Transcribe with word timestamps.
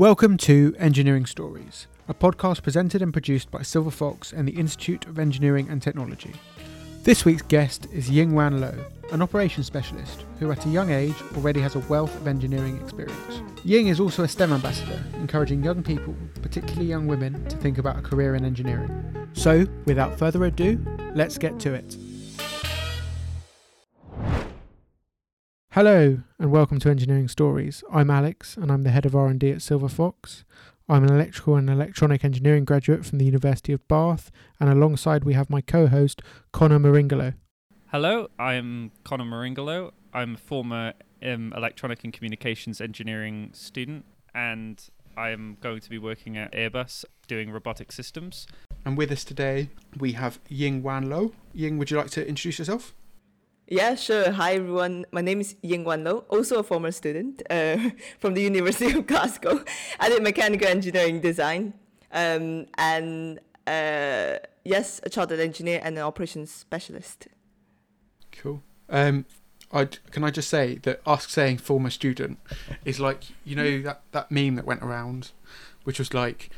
Welcome 0.00 0.38
to 0.38 0.74
Engineering 0.78 1.26
Stories, 1.26 1.86
a 2.08 2.14
podcast 2.14 2.62
presented 2.62 3.02
and 3.02 3.12
produced 3.12 3.50
by 3.50 3.60
Silver 3.60 3.90
Fox 3.90 4.32
and 4.32 4.48
the 4.48 4.52
Institute 4.58 5.04
of 5.04 5.18
Engineering 5.18 5.68
and 5.68 5.82
Technology. 5.82 6.32
This 7.02 7.26
week's 7.26 7.42
guest 7.42 7.86
is 7.92 8.08
Ying 8.08 8.34
Wan 8.34 8.62
Loh, 8.62 8.82
an 9.12 9.20
operations 9.20 9.66
specialist 9.66 10.24
who 10.38 10.50
at 10.50 10.64
a 10.64 10.70
young 10.70 10.90
age 10.90 11.16
already 11.36 11.60
has 11.60 11.74
a 11.74 11.80
wealth 11.80 12.16
of 12.16 12.26
engineering 12.26 12.80
experience. 12.80 13.42
Ying 13.62 13.88
is 13.88 14.00
also 14.00 14.22
a 14.22 14.28
STEM 14.28 14.54
ambassador, 14.54 15.04
encouraging 15.16 15.62
young 15.62 15.82
people, 15.82 16.16
particularly 16.40 16.86
young 16.86 17.06
women, 17.06 17.46
to 17.48 17.58
think 17.58 17.76
about 17.76 17.98
a 17.98 18.02
career 18.02 18.36
in 18.36 18.42
engineering. 18.46 19.28
So, 19.34 19.66
without 19.84 20.18
further 20.18 20.46
ado, 20.46 20.82
let's 21.14 21.36
get 21.36 21.60
to 21.60 21.74
it. 21.74 21.98
Hello 25.74 26.18
and 26.36 26.50
welcome 26.50 26.80
to 26.80 26.90
Engineering 26.90 27.28
Stories. 27.28 27.84
I'm 27.92 28.10
Alex 28.10 28.56
and 28.56 28.72
I'm 28.72 28.82
the 28.82 28.90
head 28.90 29.06
of 29.06 29.14
R&D 29.14 29.52
at 29.52 29.62
Silver 29.62 29.88
Fox. 29.88 30.42
I'm 30.88 31.04
an 31.04 31.12
electrical 31.12 31.54
and 31.54 31.70
electronic 31.70 32.24
engineering 32.24 32.64
graduate 32.64 33.06
from 33.06 33.18
the 33.18 33.24
University 33.24 33.72
of 33.72 33.86
Bath 33.86 34.32
and 34.58 34.68
alongside 34.68 35.22
we 35.22 35.34
have 35.34 35.48
my 35.48 35.60
co-host 35.60 36.22
Connor 36.50 36.80
Maringolo. 36.80 37.34
Hello, 37.92 38.26
I'm 38.36 38.90
Connor 39.04 39.22
Maringolo. 39.22 39.92
I'm 40.12 40.34
a 40.34 40.38
former 40.38 40.92
um, 41.22 41.52
electronic 41.56 42.02
and 42.02 42.12
communications 42.12 42.80
engineering 42.80 43.50
student 43.52 44.06
and 44.34 44.84
I'm 45.16 45.56
going 45.60 45.82
to 45.82 45.88
be 45.88 45.98
working 45.98 46.36
at 46.36 46.50
Airbus 46.50 47.04
doing 47.28 47.52
robotic 47.52 47.92
systems. 47.92 48.48
And 48.84 48.98
with 48.98 49.12
us 49.12 49.22
today 49.22 49.70
we 49.96 50.14
have 50.14 50.40
Ying 50.48 50.82
Wan 50.82 51.08
Loh. 51.08 51.30
Ying, 51.52 51.78
would 51.78 51.92
you 51.92 51.96
like 51.96 52.10
to 52.10 52.26
introduce 52.26 52.58
yourself? 52.58 52.92
Yeah, 53.72 53.94
sure. 53.94 54.32
Hi, 54.32 54.54
everyone. 54.54 55.06
My 55.12 55.20
name 55.20 55.40
is 55.40 55.54
Ying 55.62 55.84
Wan 55.84 56.02
Loh, 56.02 56.24
also 56.28 56.58
a 56.58 56.62
former 56.64 56.90
student 56.90 57.40
uh, 57.48 57.90
from 58.18 58.34
the 58.34 58.42
University 58.42 58.98
of 58.98 59.06
Glasgow. 59.06 59.64
I 60.00 60.08
did 60.08 60.24
mechanical 60.24 60.66
engineering 60.66 61.20
design 61.20 61.74
um, 62.10 62.66
and, 62.76 63.38
uh, 63.68 64.38
yes, 64.64 65.00
a 65.04 65.08
chartered 65.08 65.38
engineer 65.38 65.80
and 65.84 65.96
an 65.96 66.02
operations 66.02 66.50
specialist. 66.50 67.28
Cool. 68.32 68.60
Um, 68.88 69.24
i 69.70 69.84
can 69.84 70.24
I 70.24 70.30
just 70.30 70.50
say 70.50 70.80
that 70.82 71.00
us 71.06 71.30
saying 71.30 71.58
former 71.58 71.90
student 71.90 72.40
is 72.84 72.98
like, 72.98 73.22
you 73.44 73.54
know, 73.54 73.82
that, 73.82 74.02
that 74.10 74.32
meme 74.32 74.56
that 74.56 74.64
went 74.66 74.82
around, 74.82 75.30
which 75.84 76.00
was 76.00 76.12
like, 76.12 76.50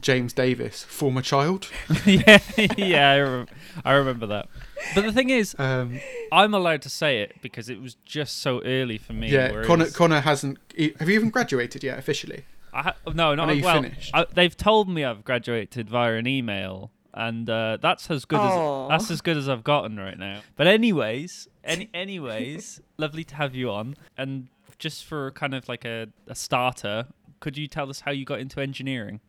James 0.00 0.32
Davis, 0.32 0.84
former 0.84 1.22
child. 1.22 1.70
yeah, 2.06 2.38
yeah, 2.76 3.10
I, 3.10 3.20
rem- 3.20 3.46
I 3.84 3.92
remember 3.92 4.26
that. 4.26 4.48
But 4.94 5.02
the 5.02 5.12
thing 5.12 5.30
is, 5.30 5.54
um, 5.58 6.00
I'm 6.32 6.52
allowed 6.52 6.82
to 6.82 6.90
say 6.90 7.22
it 7.22 7.36
because 7.40 7.68
it 7.68 7.80
was 7.80 7.96
just 8.04 8.40
so 8.40 8.62
early 8.64 8.98
for 8.98 9.12
me. 9.12 9.30
Yeah, 9.30 9.62
Connor, 9.62 9.90
Connor 9.90 10.20
hasn't. 10.20 10.58
Have 10.98 11.08
you 11.08 11.14
even 11.14 11.30
graduated 11.30 11.84
yet 11.84 11.98
officially? 11.98 12.44
I 12.72 12.82
ha- 12.82 12.96
no, 13.14 13.34
not 13.34 13.48
well. 13.62 13.84
I, 14.12 14.26
they've 14.32 14.56
told 14.56 14.88
me 14.88 15.04
I've 15.04 15.24
graduated 15.24 15.88
via 15.88 16.14
an 16.14 16.26
email, 16.26 16.90
and 17.12 17.48
uh, 17.48 17.78
that's 17.80 18.10
as 18.10 18.24
good 18.24 18.40
Aww. 18.40 18.84
as 18.84 18.88
that's 18.88 19.10
as 19.12 19.20
good 19.20 19.36
as 19.36 19.48
I've 19.48 19.64
gotten 19.64 19.96
right 19.96 20.18
now. 20.18 20.40
But 20.56 20.66
anyways, 20.66 21.48
any 21.62 21.88
anyways, 21.94 22.80
lovely 22.98 23.22
to 23.24 23.36
have 23.36 23.54
you 23.54 23.70
on. 23.70 23.96
And 24.18 24.48
just 24.78 25.04
for 25.04 25.30
kind 25.30 25.54
of 25.54 25.68
like 25.68 25.84
a, 25.84 26.08
a 26.26 26.34
starter, 26.34 27.06
could 27.38 27.56
you 27.56 27.68
tell 27.68 27.88
us 27.90 28.00
how 28.00 28.10
you 28.10 28.24
got 28.24 28.40
into 28.40 28.60
engineering? 28.60 29.20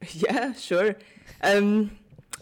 Yeah, 0.12 0.52
sure. 0.52 0.96
Um, 1.42 1.90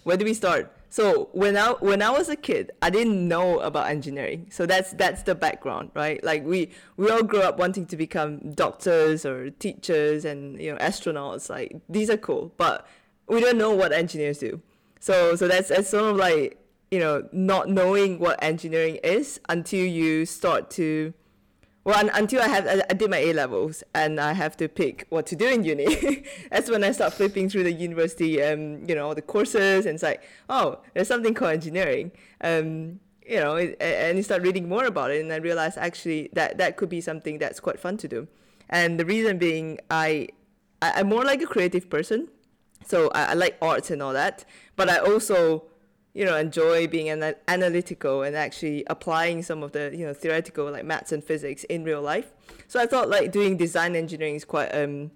where 0.05 0.17
do 0.17 0.25
we 0.25 0.35
start? 0.35 0.71
So 0.91 1.29
when 1.33 1.57
I 1.57 1.71
when 1.81 2.03
I 2.03 2.11
was 2.11 2.29
a 2.29 2.37
kid, 2.37 2.71
I 2.81 2.89
didn't 2.89 3.27
know 3.27 3.59
about 3.59 3.89
engineering. 3.89 4.47
So 4.51 4.65
that's 4.65 4.93
that's 4.93 5.25
the 5.25 5.35
background, 5.35 5.91
right? 5.95 6.23
Like 6.23 6.45
we 6.45 6.71
we 6.97 7.11
all 7.11 7.25
grew 7.25 7.41
up 7.41 7.59
wanting 7.59 7.87
to 7.87 7.97
become 7.97 8.53
doctors 8.53 9.27
or 9.27 9.51
teachers 9.51 10.25
and 10.25 10.61
you 10.61 10.71
know 10.71 10.79
astronauts. 10.79 11.51
Like 11.51 11.81
these 11.89 12.11
are 12.11 12.17
cool, 12.17 12.53
but 12.57 12.87
we 13.29 13.41
don't 13.41 13.59
know 13.59 13.75
what 13.75 13.93
engineers 13.93 14.39
do. 14.39 14.61
So 15.01 15.35
so 15.35 15.49
that's 15.49 15.69
that's 15.69 15.89
sort 15.89 16.05
of 16.05 16.17
like 16.17 16.59
you 16.93 17.01
know 17.01 17.29
not 17.33 17.69
knowing 17.69 18.21
what 18.21 18.41
engineering 18.41 19.01
is 19.03 19.41
until 19.49 19.85
you 19.85 20.27
start 20.27 20.71
to 20.73 21.13
well, 21.85 21.99
un- 21.99 22.11
until 22.15 22.41
I 22.41 22.49
have 22.49 22.67
I 22.67 22.95
did 22.95 23.11
my 23.11 23.19
A 23.19 23.33
levels 23.35 23.85
and 23.95 24.19
I 24.19 24.33
have 24.33 24.57
to 24.57 24.69
pick 24.69 25.07
what 25.11 25.27
to 25.27 25.37
do 25.37 25.47
in 25.47 25.65
uni. 25.65 26.25
That's 26.51 26.71
when 26.71 26.83
I 26.83 26.93
start 26.93 27.13
flipping 27.13 27.51
through 27.51 27.65
the 27.65 27.73
university, 27.73 28.43
um, 28.43 28.83
you 28.89 28.95
know, 28.95 29.13
the 29.13 29.23
courses, 29.23 29.85
and 29.85 29.95
it's 29.95 30.03
like, 30.03 30.23
oh, 30.49 30.81
there's 30.95 31.09
something 31.09 31.35
called 31.35 31.53
engineering. 31.53 32.11
Um, 32.41 33.01
you 33.27 33.37
know, 33.37 33.57
it, 33.57 33.77
and 33.81 34.17
you 34.17 34.23
start 34.23 34.43
reading 34.43 34.69
more 34.69 34.85
about 34.87 35.11
it, 35.11 35.21
and 35.21 35.33
I 35.33 35.37
realized 35.37 35.77
actually 35.77 36.31
that 36.33 36.57
that 36.59 36.77
could 36.77 36.89
be 36.89 37.03
something 37.03 37.39
that's 37.39 37.61
quite 37.61 37.79
fun 37.79 37.99
to 37.99 38.09
do. 38.09 38.29
And 38.71 38.99
the 38.99 39.05
reason 39.05 39.37
being, 39.37 39.79
I, 39.91 40.29
I 40.81 41.01
I'm 41.01 41.09
more 41.09 41.25
like 41.25 41.43
a 41.43 41.47
creative 41.47 41.91
person, 41.91 42.29
so 42.87 43.09
I, 43.15 43.27
I 43.27 43.35
like 43.35 43.59
arts 43.61 43.91
and 43.91 44.03
all 44.03 44.15
that, 44.15 44.47
but 44.77 44.89
I 44.89 44.99
also 44.99 45.65
you 46.15 46.25
know 46.25 46.37
enjoy 46.37 46.87
being 46.87 47.09
an- 47.11 47.35
analytical 47.49 48.23
and 48.23 48.37
actually 48.37 48.85
applying 48.87 49.43
some 49.43 49.63
of 49.63 49.73
the 49.73 49.91
you 49.95 50.07
know 50.07 50.15
theoretical 50.15 50.71
like 50.71 50.85
maths 50.85 51.13
and 51.13 51.23
physics 51.23 51.65
in 51.65 51.85
real 51.85 52.01
life. 52.01 52.33
So 52.69 52.81
i 52.81 52.87
thought 52.87 53.09
like 53.11 53.33
doing 53.33 53.57
design 53.57 53.95
engineering 53.97 54.37
is 54.37 54.45
quite 54.45 54.69
um 54.69 55.11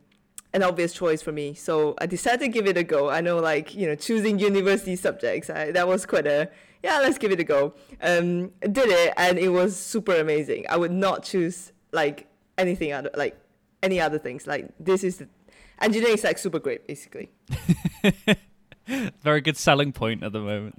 an 0.53 0.63
obvious 0.63 0.93
choice 0.93 1.23
for 1.23 1.33
me. 1.33 1.55
So 1.55 1.95
i 1.99 2.07
decided 2.07 2.41
to 2.41 2.49
give 2.49 2.67
it 2.67 2.77
a 2.77 2.83
go. 2.83 3.09
I 3.09 3.21
know 3.21 3.39
like 3.39 3.75
you 3.75 3.87
know 3.87 3.95
choosing 3.95 4.39
university 4.39 4.97
subjects 4.97 5.49
I, 5.49 5.71
that 5.71 5.87
was 5.87 6.05
quite 6.05 6.27
a 6.27 6.51
yeah 6.83 6.99
let's 6.99 7.17
give 7.17 7.31
it 7.31 7.41
a 7.41 7.45
go. 7.45 7.75
Um 8.03 8.53
did 8.61 8.89
it 8.89 9.15
and 9.17 9.39
it 9.39 9.51
was 9.51 9.77
super 9.77 10.17
amazing. 10.17 10.67
I 10.69 10.77
would 10.77 10.93
not 10.93 11.23
choose 11.23 11.73
like 11.93 12.27
anything 12.59 12.93
other 12.93 13.11
like 13.15 13.37
any 13.85 14.01
other 14.01 14.19
things. 14.19 14.49
Like 14.49 14.69
this 14.81 15.05
is 15.05 15.19
the, 15.19 15.29
engineering 15.81 16.15
is 16.15 16.25
like 16.25 16.39
super 16.39 16.59
great 16.59 16.89
basically 16.89 17.31
Very 19.23 19.41
good 19.41 19.57
selling 19.57 19.93
point 19.93 20.23
at 20.23 20.33
the 20.33 20.41
moment. 20.41 20.79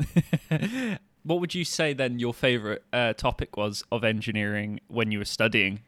what 1.24 1.40
would 1.40 1.54
you 1.54 1.64
say 1.64 1.94
then 1.94 2.20
your 2.20 2.34
favorite 2.34 2.84
uh, 2.92 3.14
topic 3.14 3.56
was 3.56 3.84
of 3.92 4.04
engineering 4.04 4.80
when 4.88 5.12
you 5.12 5.20
were 5.20 5.26
studying? 5.26 5.82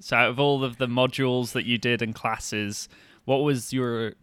So, 0.00 0.16
out 0.16 0.30
of 0.30 0.40
all 0.40 0.64
of 0.64 0.78
the 0.78 0.86
modules 0.86 1.52
that 1.52 1.64
you 1.64 1.78
did 1.78 2.02
and 2.02 2.14
classes, 2.14 2.88
what 3.24 3.38
was 3.38 3.72
your 3.72 4.14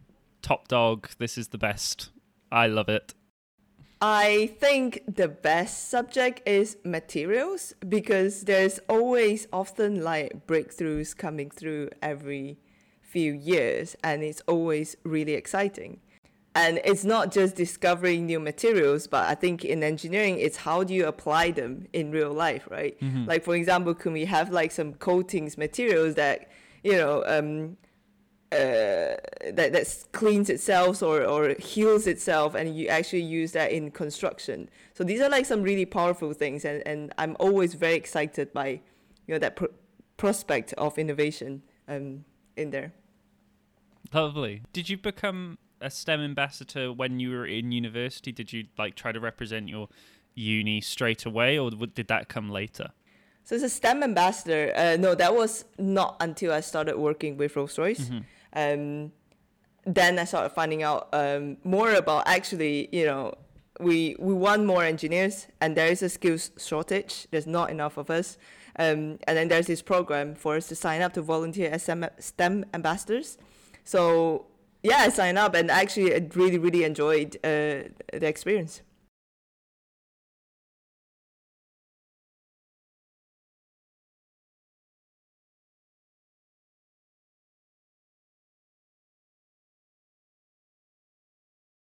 top 0.42 0.68
dog? 0.68 1.10
This 1.18 1.38
is 1.38 1.48
the 1.48 1.58
best. 1.58 2.10
I 2.50 2.66
love 2.66 2.88
it. 2.88 3.14
I 4.00 4.50
think 4.58 5.02
the 5.06 5.28
best 5.28 5.88
subject 5.88 6.42
is 6.44 6.76
materials 6.84 7.72
because 7.88 8.42
there's 8.42 8.80
always 8.88 9.46
often 9.52 10.02
like 10.02 10.44
breakthroughs 10.46 11.16
coming 11.16 11.50
through 11.50 11.90
every 12.02 12.58
few 13.00 13.32
years 13.32 13.94
and 14.02 14.24
it's 14.24 14.40
always 14.48 14.96
really 15.04 15.34
exciting 15.34 16.00
and 16.54 16.80
it's 16.84 17.04
not 17.04 17.32
just 17.32 17.56
discovering 17.56 18.26
new 18.26 18.38
materials 18.40 19.06
but 19.06 19.28
i 19.28 19.34
think 19.34 19.64
in 19.64 19.82
engineering 19.82 20.38
it's 20.38 20.58
how 20.58 20.84
do 20.84 20.92
you 20.94 21.06
apply 21.06 21.50
them 21.50 21.86
in 21.92 22.10
real 22.10 22.32
life 22.32 22.68
right? 22.70 23.00
Mm-hmm. 23.00 23.26
like 23.26 23.42
for 23.42 23.54
example 23.54 23.94
can 23.94 24.12
we 24.12 24.24
have 24.26 24.50
like 24.50 24.70
some 24.70 24.94
coatings 24.94 25.56
materials 25.56 26.14
that 26.14 26.50
you 26.82 26.92
know 26.92 27.22
um, 27.26 27.76
uh, 28.52 29.16
that 29.50 29.72
that 29.72 30.04
cleans 30.12 30.50
itself 30.50 31.02
or, 31.02 31.24
or 31.24 31.54
heals 31.58 32.06
itself 32.06 32.54
and 32.54 32.76
you 32.76 32.86
actually 32.88 33.22
use 33.22 33.52
that 33.52 33.72
in 33.72 33.90
construction? 33.90 34.68
So 34.92 35.04
these 35.04 35.22
are 35.22 35.30
like 35.30 35.46
some 35.46 35.62
really 35.62 35.86
powerful 35.86 36.34
things 36.34 36.66
and, 36.66 36.82
and 36.84 37.14
i'm 37.16 37.34
always 37.40 37.72
very 37.72 37.94
excited 37.94 38.52
by 38.52 38.80
you 39.26 39.34
know 39.34 39.38
that 39.38 39.56
pr- 39.56 39.72
prospect 40.16 40.72
of 40.74 40.98
innovation 40.98 41.62
um, 41.88 42.24
in 42.56 42.70
there. 42.70 42.92
Lovely. 44.12 44.62
Did 44.72 44.88
you 44.88 44.98
become 44.98 45.58
a 45.82 45.90
STEM 45.90 46.20
ambassador 46.20 46.92
when 46.92 47.20
you 47.20 47.30
were 47.30 47.46
in 47.46 47.72
university? 47.72 48.32
Did 48.32 48.52
you 48.52 48.66
like 48.78 48.94
try 48.94 49.12
to 49.12 49.20
represent 49.20 49.68
your 49.68 49.88
uni 50.34 50.80
straight 50.80 51.26
away, 51.26 51.58
or 51.58 51.70
did 51.70 52.08
that 52.08 52.28
come 52.28 52.50
later? 52.50 52.90
So 53.44 53.56
as 53.56 53.62
a 53.62 53.68
STEM 53.68 54.02
ambassador, 54.02 54.72
uh, 54.76 54.96
no, 54.98 55.14
that 55.14 55.34
was 55.34 55.64
not 55.78 56.16
until 56.20 56.52
I 56.52 56.60
started 56.60 56.96
working 56.96 57.36
with 57.36 57.56
Rolls 57.56 57.76
Royce. 57.76 58.08
Mm-hmm. 58.08 58.22
Um, 58.54 59.12
then 59.84 60.18
I 60.18 60.24
started 60.24 60.50
finding 60.50 60.82
out 60.82 61.08
um, 61.12 61.56
more 61.64 61.92
about 61.92 62.28
actually, 62.28 62.88
you 62.92 63.04
know, 63.04 63.34
we 63.80 64.14
we 64.18 64.32
want 64.32 64.64
more 64.64 64.84
engineers, 64.84 65.48
and 65.60 65.76
there 65.76 65.88
is 65.88 66.02
a 66.02 66.08
skills 66.08 66.52
shortage. 66.56 67.26
There's 67.30 67.46
not 67.46 67.70
enough 67.70 67.96
of 67.96 68.10
us. 68.10 68.38
Um, 68.78 69.18
and 69.26 69.36
then 69.36 69.48
there's 69.48 69.66
this 69.66 69.82
program 69.82 70.34
for 70.34 70.56
us 70.56 70.68
to 70.68 70.74
sign 70.74 71.02
up 71.02 71.12
to 71.14 71.22
volunteer 71.22 71.70
as 71.70 71.90
STEM 72.18 72.64
ambassadors. 72.72 73.38
So 73.84 74.46
yeah, 74.82 74.98
I 74.98 75.08
signed 75.10 75.38
up 75.38 75.54
and 75.54 75.70
actually 75.70 76.14
I 76.14 76.26
really, 76.34 76.58
really 76.58 76.84
enjoyed 76.84 77.36
uh, 77.44 77.88
the 78.12 78.26
experience. 78.26 78.82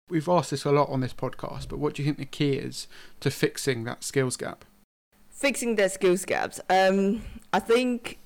We've 0.10 0.30
asked 0.30 0.52
this 0.52 0.64
a 0.64 0.72
lot 0.72 0.90
on 0.90 1.02
this 1.02 1.14
podcast, 1.14 1.68
but 1.68 1.80
what 1.80 1.94
do 1.94 2.02
you 2.02 2.06
think 2.06 2.18
the 2.18 2.26
key 2.26 2.54
is 2.54 2.88
to 3.20 3.30
fixing 3.30 3.84
that 3.84 4.06
skills 4.06 4.38
gap? 4.38 4.64
Fixing 5.30 5.76
the 5.76 5.90
skills 5.90 6.24
gaps. 6.24 6.62
Um, 6.70 7.24
I 7.52 7.60
think 7.60 8.18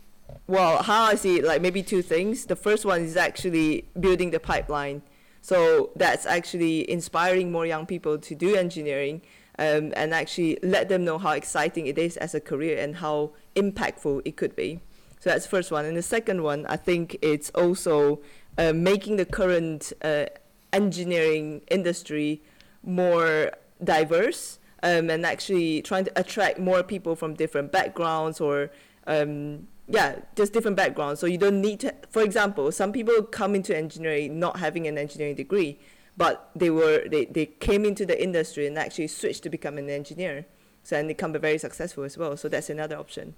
well, 0.48 0.84
how 0.84 1.04
I 1.04 1.16
see 1.16 1.38
it, 1.38 1.46
like 1.46 1.62
maybe 1.62 1.84
two 1.84 2.02
things. 2.02 2.46
The 2.46 2.56
first 2.56 2.86
one 2.86 3.02
is 3.02 3.18
actually 3.18 3.86
building 4.00 4.32
the 4.32 4.40
pipeline. 4.40 5.02
So 5.42 5.92
that's 5.96 6.26
actually 6.26 6.90
inspiring 6.90 7.52
more 7.52 7.66
young 7.66 7.86
people 7.86 8.18
to 8.20 8.36
do 8.36 8.56
engineering 8.56 9.22
um, 9.58 9.94
and 9.96 10.14
actually 10.14 10.60
let 10.62 10.90
them 10.90 11.04
know 11.04 11.18
how 11.18 11.32
exciting 11.32 11.88
it 11.88 11.98
is 11.98 12.18
as 12.18 12.36
a 12.36 12.40
career 12.40 12.78
and 12.78 12.98
how 12.98 13.32
impactful 13.56 14.22
it 14.26 14.38
could 14.38 14.56
be. 14.56 14.80
So 15.20 15.30
that's 15.30 15.46
the 15.46 15.50
first 15.50 15.72
one. 15.72 15.86
And 15.86 15.96
the 15.96 16.02
second 16.02 16.44
one, 16.44 16.66
I 16.68 16.78
think 16.78 17.18
it's 17.22 17.50
also 17.52 18.22
uh, 18.58 18.74
making 18.74 19.18
the 19.18 19.26
current 19.26 19.94
uh, 20.04 20.26
engineering 20.74 21.62
industry 21.70 22.42
more 22.84 23.52
diverse 23.84 24.60
um, 24.84 25.10
and 25.10 25.26
actually 25.26 25.82
trying 25.82 26.06
to 26.06 26.12
attract 26.16 26.60
more 26.60 26.84
people 26.84 27.16
from 27.16 27.34
different 27.36 27.72
backgrounds 27.72 28.42
or 28.42 28.72
um, 29.08 29.68
yeah 29.92 30.20
just 30.36 30.54
different 30.54 30.78
backgrounds. 30.78 31.20
So 31.20 31.28
you 31.28 31.38
don't 31.38 31.62
need 31.62 31.80
to 31.82 31.94
for 32.10 32.22
example 32.22 32.72
some 32.72 32.92
people 32.92 33.22
come 33.24 33.56
into 33.56 33.76
engineering 33.76 34.40
not 34.40 34.58
having 34.58 34.88
an 34.88 34.98
engineering 34.98 35.36
degree 35.36 35.80
but 36.18 36.52
they 36.56 36.70
were 36.70 37.08
they, 37.10 37.26
they 37.26 37.46
came 37.46 37.86
into 37.86 38.06
the 38.06 38.22
industry 38.22 38.68
and 38.68 38.78
actually 38.78 39.08
switched 39.08 39.44
to 39.44 39.50
become 39.50 39.78
an 39.78 39.90
engineer. 39.90 40.46
So 40.84 40.98
and 40.98 41.10
they 41.10 41.14
become 41.14 41.34
very 41.34 41.58
successful 41.58 42.04
as 42.04 42.18
well. 42.18 42.36
So 42.38 42.50
that's 42.50 42.70
another 42.70 42.98
option. 42.98 43.36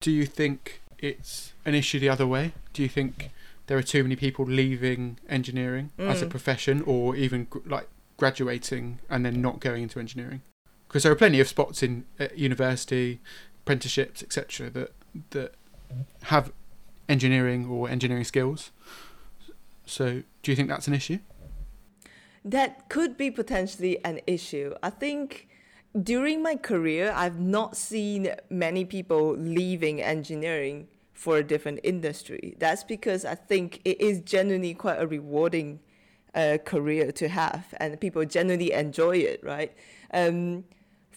Do 0.00 0.10
you 0.10 0.26
think 0.26 0.82
it's 0.98 1.52
an 1.64 1.74
issue 1.74 1.98
the 1.98 2.08
other 2.08 2.26
way? 2.26 2.52
Do 2.72 2.82
you 2.82 2.88
think 2.88 3.30
there 3.66 3.78
are 3.78 3.82
too 3.82 4.02
many 4.02 4.16
people 4.16 4.44
leaving 4.44 5.18
engineering 5.28 5.90
mm. 5.98 6.08
as 6.08 6.22
a 6.22 6.26
mm. 6.26 6.30
profession 6.30 6.82
or 6.86 7.14
even 7.16 7.46
like 7.64 7.88
graduating 8.16 8.98
and 9.08 9.24
then 9.24 9.40
not 9.40 9.60
going 9.60 9.82
into 9.84 10.00
engineering? 10.00 10.42
Because 10.88 11.04
there 11.04 11.12
are 11.12 11.16
plenty 11.16 11.38
of 11.38 11.46
spots 11.46 11.82
in 11.82 12.04
university 12.34 13.20
apprenticeships 13.70 14.22
etc 14.22 14.68
that 14.70 14.92
that 15.30 15.54
have 16.24 16.52
engineering 17.08 17.66
or 17.66 17.88
engineering 17.88 18.24
skills 18.24 18.70
so 19.86 20.22
do 20.42 20.50
you 20.50 20.56
think 20.56 20.68
that's 20.68 20.88
an 20.88 20.94
issue 20.94 21.18
that 22.44 22.88
could 22.88 23.16
be 23.16 23.30
potentially 23.30 24.02
an 24.04 24.20
issue 24.26 24.74
i 24.82 24.90
think 24.90 25.48
during 26.02 26.42
my 26.42 26.56
career 26.56 27.12
i've 27.14 27.38
not 27.38 27.76
seen 27.76 28.32
many 28.48 28.84
people 28.84 29.36
leaving 29.36 30.00
engineering 30.02 30.88
for 31.20 31.36
a 31.36 31.44
different 31.44 31.78
industry. 31.84 32.56
That's 32.58 32.82
because 32.82 33.26
I 33.26 33.34
think 33.34 33.82
it 33.84 34.00
is 34.00 34.22
genuinely 34.22 34.72
quite 34.72 34.96
a 34.98 35.06
rewarding 35.06 35.80
uh, 36.34 36.56
career 36.64 37.12
to 37.12 37.28
have, 37.28 37.74
and 37.76 38.00
people 38.00 38.24
genuinely 38.24 38.72
enjoy 38.72 39.18
it, 39.18 39.44
right? 39.44 39.70
Um, 40.14 40.64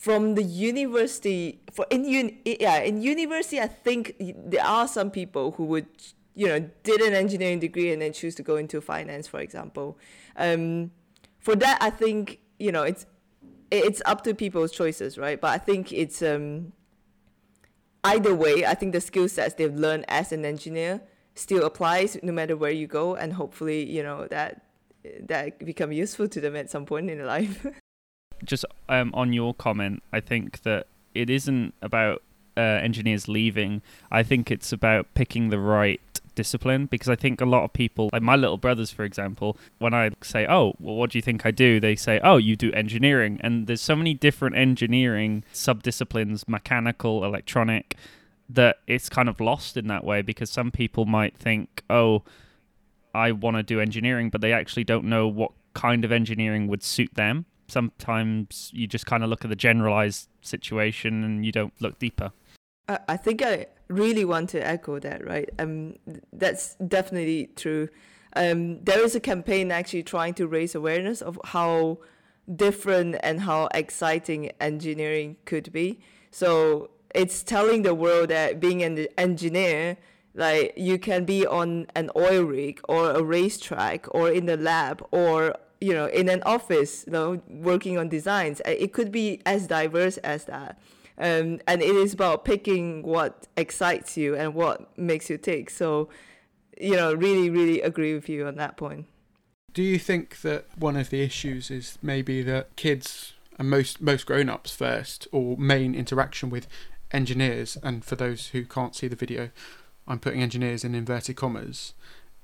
from 0.04 0.36
the 0.36 0.44
university, 0.44 1.62
for 1.72 1.86
in 1.90 2.04
un, 2.04 2.38
yeah, 2.44 2.80
in 2.80 3.02
university, 3.02 3.62
I 3.62 3.68
think 3.68 4.16
there 4.20 4.66
are 4.66 4.86
some 4.86 5.10
people 5.10 5.52
who 5.52 5.64
would, 5.68 5.88
you 6.36 6.46
know, 6.46 6.60
did 6.84 7.00
an 7.00 7.14
engineering 7.14 7.62
degree 7.62 7.90
and 7.94 8.02
then 8.02 8.12
choose 8.12 8.36
to 8.36 8.44
go 8.44 8.58
into 8.58 8.82
finance, 8.82 9.30
for 9.30 9.40
example. 9.40 9.98
Um, 10.36 10.92
for 11.40 11.56
that, 11.56 11.78
I 11.80 11.90
think 11.90 12.40
you 12.60 12.74
know 12.74 12.84
it's 12.84 13.06
it's 13.72 14.02
up 14.06 14.26
to 14.26 14.34
people's 14.34 14.74
choices, 14.74 15.18
right? 15.18 15.40
But 15.40 15.52
I 15.52 15.58
think 15.58 15.94
it's 15.94 16.22
um, 16.22 16.74
either 18.04 18.36
way, 18.36 18.66
I 18.66 18.74
think 18.74 18.92
the 18.92 19.00
skill 19.00 19.30
sets 19.30 19.54
they've 19.54 19.74
learned 19.74 20.04
as 20.10 20.34
an 20.34 20.44
engineer 20.44 21.02
still 21.36 21.64
applies 21.64 22.18
no 22.22 22.34
matter 22.34 22.58
where 22.58 22.72
you 22.72 22.88
go, 22.88 23.16
and 23.16 23.32
hopefully, 23.32 23.90
you 23.90 24.04
know 24.04 24.28
that 24.28 24.66
that 25.30 25.60
become 25.60 25.94
useful 25.94 26.28
to 26.28 26.42
them 26.42 26.58
at 26.58 26.70
some 26.70 26.86
point 26.86 27.10
in 27.10 27.20
their 27.20 27.26
life. 27.26 27.66
Just 28.44 28.66
um, 28.90 29.12
on 29.14 29.34
your 29.34 29.54
comment, 29.54 30.04
I 30.12 30.20
think 30.20 30.62
that 30.64 30.88
it 31.14 31.30
isn't 31.30 31.74
about 31.82 32.22
uh, 32.58 32.62
engineers 32.62 33.28
leaving. 33.28 33.82
I 34.12 34.24
think 34.24 34.52
it's 34.52 34.72
about 34.72 35.08
picking 35.14 35.50
the 35.50 35.60
right 35.60 36.02
discipline 36.36 36.88
because 36.88 37.10
I 37.10 37.16
think 37.16 37.42
a 37.42 37.46
lot 37.46 37.64
of 37.64 37.74
people, 37.74 38.10
like 38.12 38.22
my 38.22 38.36
little 38.36 38.58
brothers, 38.58 38.92
for 38.92 39.04
example, 39.04 39.58
when 39.80 39.94
I 39.94 40.12
say, 40.22 40.46
"Oh, 40.48 40.74
well, 40.80 40.96
what 40.96 41.12
do 41.12 41.18
you 41.18 41.22
think 41.22 41.46
I 41.46 41.52
do?" 41.52 41.80
they 41.80 41.96
say, 41.96 42.20
"Oh, 42.24 42.38
you 42.38 42.56
do 42.56 42.72
engineering," 42.74 43.40
and 43.42 43.68
there's 43.68 43.82
so 43.82 43.96
many 43.96 44.14
different 44.14 44.56
engineering 44.56 45.44
subdisciplines, 45.54 46.48
mechanical, 46.48 47.24
electronic, 47.24 47.96
that 48.50 48.78
it's 48.88 49.10
kind 49.10 49.30
of 49.30 49.40
lost 49.40 49.78
in 49.78 49.88
that 49.88 50.04
way 50.04 50.22
because 50.22 50.50
some 50.50 50.72
people 50.72 51.06
might 51.06 51.38
think, 51.38 51.84
"Oh, 51.90 52.24
I 53.14 53.32
want 53.32 53.58
to 53.58 53.64
do 53.64 53.80
engineering," 53.80 54.30
but 54.30 54.42
they 54.42 54.54
actually 54.54 54.84
don't 54.84 55.06
know 55.06 55.28
what 55.28 55.52
kind 55.74 56.06
of 56.06 56.12
engineering 56.12 56.68
would 56.68 56.84
suit 56.84 57.14
them. 57.16 57.46
Sometimes 57.74 58.70
you 58.72 58.86
just 58.86 59.06
kind 59.06 59.24
of 59.24 59.30
look 59.32 59.44
at 59.44 59.50
the 59.50 59.56
generalized 59.56 60.30
situation 60.42 61.24
and 61.24 61.44
you 61.44 61.52
don't 61.52 61.74
look 61.80 61.98
deeper. 61.98 62.32
I 62.88 63.18
think 63.18 63.42
I 63.42 63.66
really 63.88 64.26
want 64.26 64.50
to 64.52 64.60
echo 64.66 65.00
that, 65.00 65.26
right? 65.26 65.50
Um, 65.58 65.96
that's 66.32 66.76
definitely 66.76 67.50
true. 67.56 67.90
Um, 68.36 68.84
there 68.84 69.04
is 69.04 69.16
a 69.16 69.20
campaign 69.20 69.72
actually 69.72 70.04
trying 70.04 70.34
to 70.36 70.48
raise 70.48 70.76
awareness 70.76 71.22
of 71.22 71.40
how 71.46 72.00
different 72.54 73.16
and 73.24 73.42
how 73.42 73.70
exciting 73.74 74.52
engineering 74.60 75.38
could 75.46 75.72
be. 75.72 76.00
So 76.30 76.90
it's 77.16 77.42
telling 77.44 77.84
the 77.84 77.96
world 77.96 78.30
that 78.30 78.60
being 78.60 78.84
an 78.84 79.08
engineer, 79.18 79.98
like 80.36 80.74
you 80.76 80.98
can 81.00 81.26
be 81.26 81.46
on 81.46 81.88
an 81.96 82.10
oil 82.16 82.44
rig 82.44 82.82
or 82.90 83.12
a 83.12 83.24
racetrack 83.24 84.14
or 84.14 84.30
in 84.30 84.46
the 84.46 84.58
lab 84.58 85.06
or 85.12 85.56
you 85.84 85.94
know 85.94 86.06
in 86.06 86.30
an 86.30 86.42
office, 86.44 87.04
you 87.06 87.14
know, 87.14 87.42
working 87.50 87.98
on 87.98 88.08
designs. 88.10 88.62
It 88.66 88.94
could 88.94 89.12
be 89.12 89.42
as 89.46 89.68
diverse 89.68 90.18
as 90.18 90.46
that. 90.46 90.80
Um, 91.18 91.60
and 91.68 91.82
it 91.82 91.96
is 91.96 92.14
about 92.14 92.44
picking 92.44 93.04
what 93.04 93.48
excites 93.56 94.18
you 94.18 94.36
and 94.36 94.56
what 94.56 94.98
makes 94.98 95.30
you 95.30 95.38
tick. 95.38 95.70
So, 95.70 96.10
you 96.80 96.96
know, 96.96 97.14
really, 97.14 97.52
really 97.52 97.82
agree 97.82 98.16
with 98.16 98.28
you 98.28 98.48
on 98.48 98.56
that 98.56 98.78
point. 98.78 99.06
Do 99.74 99.84
you 99.84 100.00
think 100.00 100.42
that 100.42 100.66
one 100.76 100.98
of 100.98 101.12
the 101.12 101.22
issues 101.22 101.70
is 101.70 102.00
maybe 102.02 102.42
that 102.44 102.76
kids 102.76 103.34
and 103.60 103.70
most 103.70 104.02
most 104.02 104.26
grown-ups 104.26 104.72
first 104.72 105.28
or 105.32 105.58
main 105.58 105.94
interaction 105.94 106.50
with 106.50 106.68
engineers 107.12 107.78
and 107.84 108.04
for 108.04 108.16
those 108.16 108.48
who 108.48 108.66
can't 108.66 108.96
see 108.96 109.08
the 109.08 109.16
video 109.16 109.52
I'm 110.08 110.18
putting 110.18 110.42
engineers 110.42 110.84
in 110.84 110.96
inverted 110.96 111.36
commas 111.36 111.94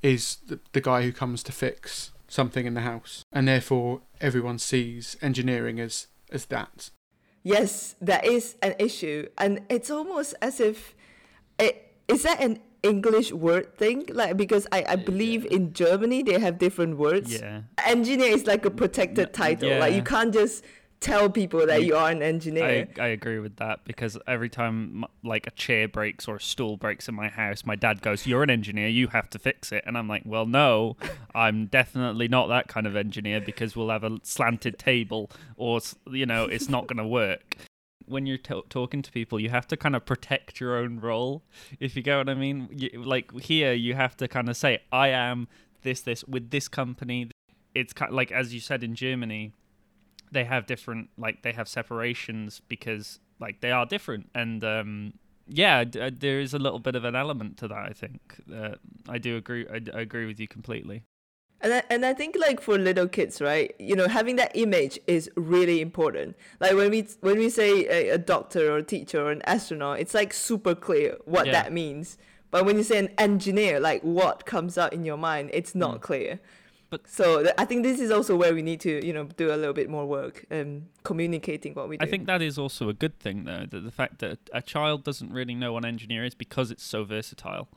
is 0.04 0.38
the, 0.48 0.60
the 0.74 0.82
guy 0.82 1.02
who 1.02 1.12
comes 1.12 1.42
to 1.44 1.52
fix 1.52 2.12
something 2.30 2.66
in 2.66 2.74
the 2.74 2.82
house 2.82 3.24
and 3.32 3.48
therefore 3.48 4.02
everyone 4.22 4.58
sees 4.58 5.18
engineering 5.22 5.80
as 5.80 6.08
as 6.32 6.46
that 6.46 6.92
yes, 7.44 7.96
that 8.02 8.26
is 8.26 8.56
an 8.62 8.76
issue, 8.80 9.28
and 9.38 9.62
it's 9.70 9.90
almost 9.90 10.36
as 10.42 10.60
if 10.60 10.96
it 11.58 11.94
is 12.08 12.24
that 12.24 12.42
an 12.42 12.60
English 12.84 13.32
word 13.32 13.76
thing? 13.78 14.06
Like 14.12 14.38
because 14.38 14.68
I, 14.72 14.86
I 14.88 14.96
believe 14.96 15.46
yeah. 15.46 15.58
in 15.58 15.74
Germany 15.74 16.24
they 16.24 16.40
have 16.40 16.58
different 16.58 16.98
words. 16.98 17.34
Yeah. 17.34 17.62
Engineer 17.86 18.32
is 18.32 18.46
like 18.46 18.66
a 18.66 18.72
protected 18.72 19.34
title. 19.34 19.70
Yeah. 19.70 19.80
Like 19.80 19.94
you 19.94 20.04
can't 20.04 20.34
just 20.34 20.64
tell 21.00 21.30
people 21.30 21.66
that 21.66 21.84
you 21.84 21.96
are 21.96 22.10
an 22.10 22.22
engineer. 22.22 22.88
I, 22.98 23.02
I 23.02 23.08
agree 23.08 23.40
with 23.40 23.58
that 23.58 23.84
because 23.86 24.18
every 24.28 24.50
time 24.50 25.06
like 25.24 25.48
a 25.48 25.52
chair 25.52 25.88
breaks 25.88 26.28
or 26.28 26.36
a 26.36 26.42
stool 26.42 26.78
breaks 26.78 27.08
in 27.08 27.16
my 27.16 27.30
house, 27.30 27.66
my 27.66 27.76
dad 27.76 28.02
goes, 28.02 28.26
"You're 28.26 28.44
an 28.44 28.50
engineer. 28.50 28.88
You 28.88 29.08
have 29.08 29.30
to 29.32 29.40
fix 29.40 29.72
it." 29.72 29.84
And 29.86 29.98
I'm 29.98 30.08
like, 30.08 30.24
"Well, 30.26 30.46
no, 30.46 30.98
I'm 31.36 31.68
definitely 31.68 32.28
not 32.28 32.48
that 32.48 32.68
kind 32.68 32.88
of 32.88 32.96
engineer 32.96 33.42
because 33.42 33.76
we'll 33.76 33.90
have 33.90 34.04
a 34.04 34.20
slanted 34.24 34.78
table 34.78 35.30
or 35.56 35.80
you 36.10 36.26
know, 36.26 36.46
it's 36.46 36.70
not 36.70 36.88
going 36.88 36.98
to 36.98 37.08
work." 37.08 37.58
When 38.06 38.26
you're 38.26 38.40
t- 38.40 38.64
talking 38.70 39.04
to 39.04 39.12
people, 39.12 39.40
you 39.40 39.50
have 39.50 39.68
to 39.68 39.78
kind 39.78 39.96
of 39.96 40.04
protect 40.04 40.60
your 40.60 40.78
own 40.78 41.00
role. 41.00 41.44
If 41.80 41.96
you 41.96 42.02
get 42.02 42.18
what 42.18 42.30
I 42.30 42.34
mean, 42.34 42.68
you, 42.72 43.04
like 43.04 43.40
here, 43.42 43.74
you 43.74 43.94
have 43.94 44.18
to 44.18 44.28
kind 44.28 44.50
of 44.50 44.58
say, 44.58 44.80
"I 44.92 45.10
am 45.10 45.48
this, 45.84 46.02
this 46.02 46.24
with 46.26 46.50
this 46.50 46.68
company." 46.68 47.30
It's 47.76 47.94
kind 47.94 48.10
of 48.10 48.16
like 48.16 48.32
as 48.32 48.52
you 48.52 48.60
said 48.60 48.84
in 48.84 48.96
Germany, 48.96 49.54
they 50.32 50.44
have 50.44 50.66
different 50.66 51.10
like 51.18 51.42
they 51.44 51.52
have 51.52 51.68
separations 51.68 52.62
because 52.68 53.20
like 53.40 53.62
they 53.62 53.72
are 53.72 53.86
different. 53.86 54.30
And 54.34 54.64
um 54.64 55.14
yeah 55.50 55.84
d- 55.84 56.00
uh, 56.00 56.12
there 56.14 56.40
is 56.40 56.54
a 56.54 56.60
little 56.60 56.80
bit 56.80 56.96
of 56.96 57.04
an 57.04 57.16
element 57.16 57.58
to 57.58 57.68
that 57.68 57.78
i 57.78 57.92
think 57.92 58.40
uh, 58.56 58.76
i 59.10 59.18
do 59.18 59.36
agree 59.36 59.66
I, 59.72 59.80
d- 59.80 59.92
I 59.92 60.02
agree 60.02 60.26
with 60.26 60.40
you 60.40 60.48
completely. 60.48 61.04
And 61.62 61.74
I, 61.74 61.84
and 61.90 62.06
I 62.06 62.14
think 62.14 62.38
like 62.40 62.62
for 62.62 62.78
little 62.78 63.08
kids 63.08 63.42
right 63.42 63.76
you 63.80 63.94
know 63.94 64.08
having 64.08 64.38
that 64.38 64.52
image 64.56 64.98
is 65.08 65.30
really 65.36 65.82
important. 65.82 66.38
Like 66.62 66.74
when 66.74 66.90
we 66.90 67.06
when 67.20 67.38
we 67.38 67.50
say 67.50 67.86
a, 67.88 68.14
a 68.16 68.18
doctor 68.18 68.72
or 68.72 68.78
a 68.78 68.84
teacher 68.84 69.22
or 69.26 69.32
an 69.32 69.42
astronaut 69.42 70.00
it's 70.00 70.14
like 70.14 70.32
super 70.32 70.74
clear 70.74 71.18
what 71.26 71.48
yeah. 71.48 71.52
that 71.52 71.74
means. 71.74 72.18
But 72.50 72.66
when 72.66 72.78
you 72.78 72.84
say 72.84 72.98
an 72.98 73.10
engineer 73.18 73.82
like 73.82 74.02
what 74.04 74.46
comes 74.46 74.78
out 74.78 74.94
in 74.94 75.04
your 75.04 75.18
mind 75.18 75.50
it's 75.52 75.76
not 75.76 75.98
mm. 75.98 76.02
clear 76.02 76.40
but 76.90 77.08
so 77.08 77.44
th- 77.44 77.56
I 77.58 77.66
think 77.66 77.84
this 77.84 78.00
is 78.00 78.12
also 78.12 78.36
where 78.36 78.54
we 78.54 78.62
need 78.62 78.80
to, 78.82 79.06
you 79.06 79.14
know, 79.14 79.26
do 79.26 79.54
a 79.54 79.58
little 79.58 79.74
bit 79.74 79.90
more 79.90 80.06
work 80.06 80.46
um, 80.52 80.88
communicating 81.04 81.74
what 81.74 81.88
we 81.88 81.98
do. 81.98 82.06
I 82.06 82.10
think 82.10 82.26
that 82.28 82.42
is 82.42 82.58
also 82.58 82.90
a 82.90 82.94
good 82.94 83.20
thing, 83.20 83.46
though, 83.46 83.66
that 83.70 83.82
the 83.82 83.92
fact 83.92 84.20
that 84.20 84.40
a 84.54 84.62
child 84.62 85.04
doesn't 85.04 85.32
really 85.32 85.56
know 85.56 85.74
what 85.74 85.84
an 85.84 85.90
engineer 85.90 86.26
is 86.26 86.34
because 86.34 86.72
it's 86.72 86.84
so 86.84 87.04
versatile. 87.04 87.68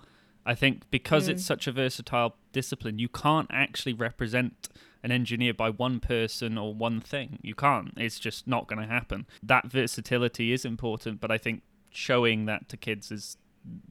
I 0.45 0.55
think 0.55 0.91
because 0.91 1.29
mm. 1.29 1.33
it's 1.33 1.45
such 1.45 1.67
a 1.67 1.73
versatile 1.73 2.37
discipline, 2.53 2.99
you 2.99 3.09
can't 3.09 3.49
actually 3.53 3.93
represent 3.93 4.69
an 5.03 5.13
engineer 5.13 5.53
by 5.53 5.71
one 5.71 6.01
person 6.01 6.57
or 6.57 6.75
one 6.75 7.01
thing. 7.01 7.39
You 7.43 7.55
can't. 7.55 7.93
It's 7.97 8.19
just 8.19 8.47
not 8.47 8.67
going 8.67 8.81
to 8.81 8.89
happen. 8.89 9.27
That 9.43 9.67
versatility 9.67 10.53
is 10.53 10.65
important, 10.65 11.21
but 11.21 11.31
I 11.31 11.39
think 11.39 11.63
showing 11.91 12.47
that 12.47 12.69
to 12.71 12.77
kids 12.77 13.13
is 13.13 13.37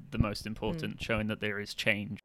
the 0.10 0.18
most 0.18 0.46
important, 0.46 0.98
mm. 0.98 1.02
showing 1.04 1.28
that 1.28 1.40
there 1.40 1.60
is 1.60 1.74
change. 1.74 2.20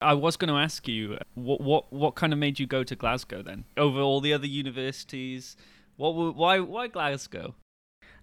I 0.00 0.14
was 0.14 0.36
going 0.36 0.48
to 0.48 0.58
ask 0.58 0.86
you 0.86 1.18
what 1.34 1.60
what 1.60 1.92
what 1.92 2.14
kind 2.14 2.32
of 2.32 2.38
made 2.38 2.60
you 2.60 2.66
go 2.66 2.84
to 2.84 2.94
Glasgow 2.94 3.42
then 3.42 3.64
over 3.76 4.00
all 4.00 4.20
the 4.20 4.32
other 4.32 4.46
universities. 4.46 5.56
What 5.96 6.12
why 6.36 6.60
why 6.60 6.86
Glasgow? 6.86 7.54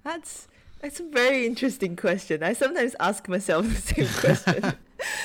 That's 0.04 0.48
that's 0.80 1.00
a 1.00 1.04
very 1.04 1.46
interesting 1.46 1.96
question. 1.96 2.44
I 2.44 2.54
sometimes 2.54 2.96
ask 3.00 3.28
myself 3.28 3.68
the 3.68 3.76
same 3.76 4.08
question. 4.08 4.74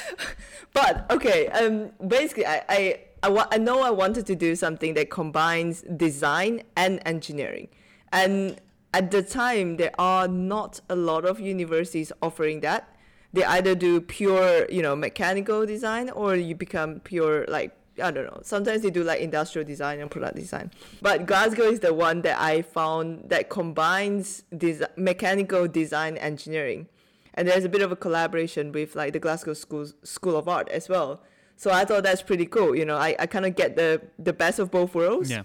but 0.73 1.07
okay, 1.11 1.47
um, 1.49 1.91
basically, 2.07 2.47
I 2.47 2.63
I 2.69 3.01
I, 3.23 3.29
wa- 3.29 3.49
I 3.53 3.59
know 3.59 3.83
I 3.83 3.91
wanted 3.91 4.27
to 4.27 4.35
do 4.35 4.57
something 4.57 4.95
that 4.95 5.11
combines 5.11 5.83
design 5.83 6.63
and 6.77 7.01
engineering, 7.07 7.69
and 8.13 8.61
at 8.93 9.13
the 9.13 9.23
time 9.23 9.77
there 9.77 9.93
are 9.99 10.27
not 10.27 10.81
a 10.89 10.97
lot 10.97 11.25
of 11.25 11.39
universities 11.39 12.11
offering 12.23 12.61
that 12.61 12.89
they 13.33 13.45
either 13.45 13.75
do 13.75 14.01
pure, 14.01 14.67
you 14.71 14.83
know, 14.83 14.97
mechanical 14.97 15.67
design 15.67 16.11
or 16.11 16.35
you 16.37 16.55
become 16.55 17.01
pure 17.01 17.45
like 17.49 17.77
I 18.03 18.11
don't 18.11 18.25
know. 18.25 18.41
Sometimes 18.43 18.83
they 18.83 18.91
do 18.91 19.05
like 19.05 19.21
industrial 19.21 19.67
design 19.67 20.01
and 20.01 20.11
product 20.11 20.37
design. 20.37 20.71
But 21.03 21.27
Glasgow 21.27 21.65
is 21.65 21.81
the 21.81 21.93
one 21.93 22.23
that 22.23 22.41
I 22.41 22.63
found 22.63 23.29
that 23.29 23.51
combines 23.51 24.45
this 24.51 24.83
mechanical 24.97 25.69
design 25.69 26.17
engineering. 26.17 26.87
And 27.35 27.47
there's 27.47 27.65
a 27.65 27.69
bit 27.69 27.83
of 27.83 27.93
a 27.93 27.97
collaboration 27.97 28.73
with 28.73 28.97
like 28.97 29.13
the 29.13 29.19
Glasgow 29.19 29.55
School 29.55 29.87
School 30.03 30.37
of 30.37 30.49
Art 30.49 30.69
as 30.71 30.89
well. 30.89 31.23
So 31.57 31.71
I 31.71 31.85
thought 31.85 32.03
that's 32.05 32.23
pretty 32.23 32.47
cool. 32.47 32.75
You 32.75 32.87
know, 32.87 32.97
I, 32.97 33.15
I 33.19 33.27
kind 33.27 33.45
of 33.45 33.55
get 33.55 33.77
the 33.77 34.01
the 34.19 34.33
best 34.33 34.59
of 34.59 34.71
both 34.71 34.95
worlds. 34.95 35.31
Yeah. 35.31 35.43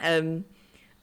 Um, 0.00 0.44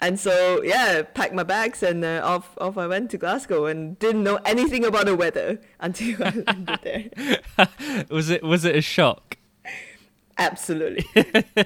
and 0.01 0.19
so 0.19 0.61
yeah, 0.63 1.03
packed 1.03 1.33
my 1.33 1.43
bags 1.43 1.81
and 1.81 2.03
uh, 2.03 2.21
off 2.23 2.57
off 2.59 2.77
I 2.77 2.87
went 2.87 3.11
to 3.11 3.17
Glasgow 3.17 3.65
and 3.65 3.97
didn't 3.99 4.23
know 4.23 4.39
anything 4.45 4.85
about 4.85 5.05
the 5.05 5.15
weather 5.15 5.59
until 5.79 6.23
I 6.23 6.29
landed 6.29 6.79
there. 6.83 8.05
was 8.09 8.29
it 8.29 8.43
was 8.43 8.65
it 8.65 8.75
a 8.75 8.81
shock? 8.81 9.37
Absolutely. 10.37 11.05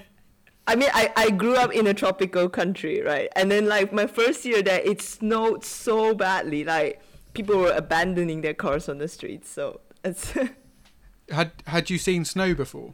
I 0.68 0.76
mean, 0.76 0.90
I, 0.94 1.12
I 1.16 1.32
grew 1.32 1.56
up 1.56 1.74
in 1.74 1.88
a 1.88 1.96
tropical 1.96 2.48
country, 2.48 3.02
right? 3.02 3.28
And 3.36 3.50
then 3.50 3.68
like 3.68 3.92
my 3.92 4.06
first 4.06 4.46
year 4.46 4.62
there, 4.62 4.80
it 4.82 5.02
snowed 5.02 5.66
so 5.66 6.14
badly, 6.14 6.64
like 6.64 7.02
people 7.34 7.58
were 7.58 7.72
abandoning 7.72 8.42
their 8.42 8.54
cars 8.54 8.88
on 8.88 9.00
the 9.00 9.08
streets. 9.08 9.50
So 9.50 9.82
it's. 10.04 10.34
had 11.32 11.52
had 11.66 11.90
you 11.90 11.98
seen 11.98 12.24
snow 12.24 12.54
before? 12.54 12.94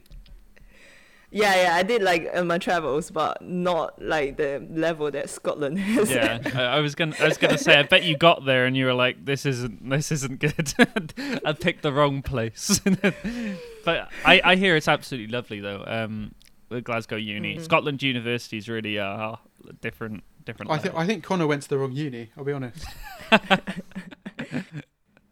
Yeah, 1.32 1.64
yeah, 1.64 1.76
I 1.76 1.84
did 1.84 2.02
like 2.02 2.30
uh, 2.34 2.44
my 2.44 2.58
travels, 2.58 3.12
but 3.12 3.42
not 3.42 4.02
like 4.02 4.38
the 4.38 4.66
level 4.70 5.12
that 5.12 5.30
Scotland 5.30 5.80
has. 5.94 6.10
Yeah, 6.10 6.40
I, 6.56 6.80
was 6.80 6.96
gonna, 6.96 7.16
I 7.20 7.26
was 7.26 7.38
gonna 7.38 7.58
say, 7.58 7.78
I 7.78 7.84
bet 7.84 8.04
you 8.04 8.18
got 8.18 8.46
there 8.46 8.66
and 8.66 8.78
you 8.78 8.86
were 8.86 8.94
like, 8.94 9.26
"This 9.26 9.46
isn't, 9.46 9.90
this 9.90 10.12
isn't 10.12 10.40
good." 10.40 10.74
I 11.46 11.54
picked 11.54 11.82
the 11.82 11.92
wrong 11.92 12.22
place. 12.22 12.80
but 13.86 14.10
I, 14.24 14.42
I 14.44 14.56
hear 14.56 14.76
it's 14.76 14.88
absolutely 14.88 15.32
lovely 15.32 15.60
though. 15.60 15.84
Um, 15.86 16.36
Glasgow 16.84 17.16
Uni, 17.16 17.56
mm-hmm. 17.56 17.64
Scotland 17.64 18.04
universities 18.04 18.68
really 18.68 19.00
are 19.00 19.40
different, 19.82 20.24
different. 20.46 20.72
I 20.72 20.78
think, 20.78 20.96
I 20.96 21.06
think 21.06 21.24
Connor 21.24 21.48
went 21.48 21.64
to 21.64 21.70
the 21.70 21.78
wrong 21.78 21.92
uni. 21.92 22.32
I'll 22.38 22.44
be 22.44 22.54
honest 22.54 22.86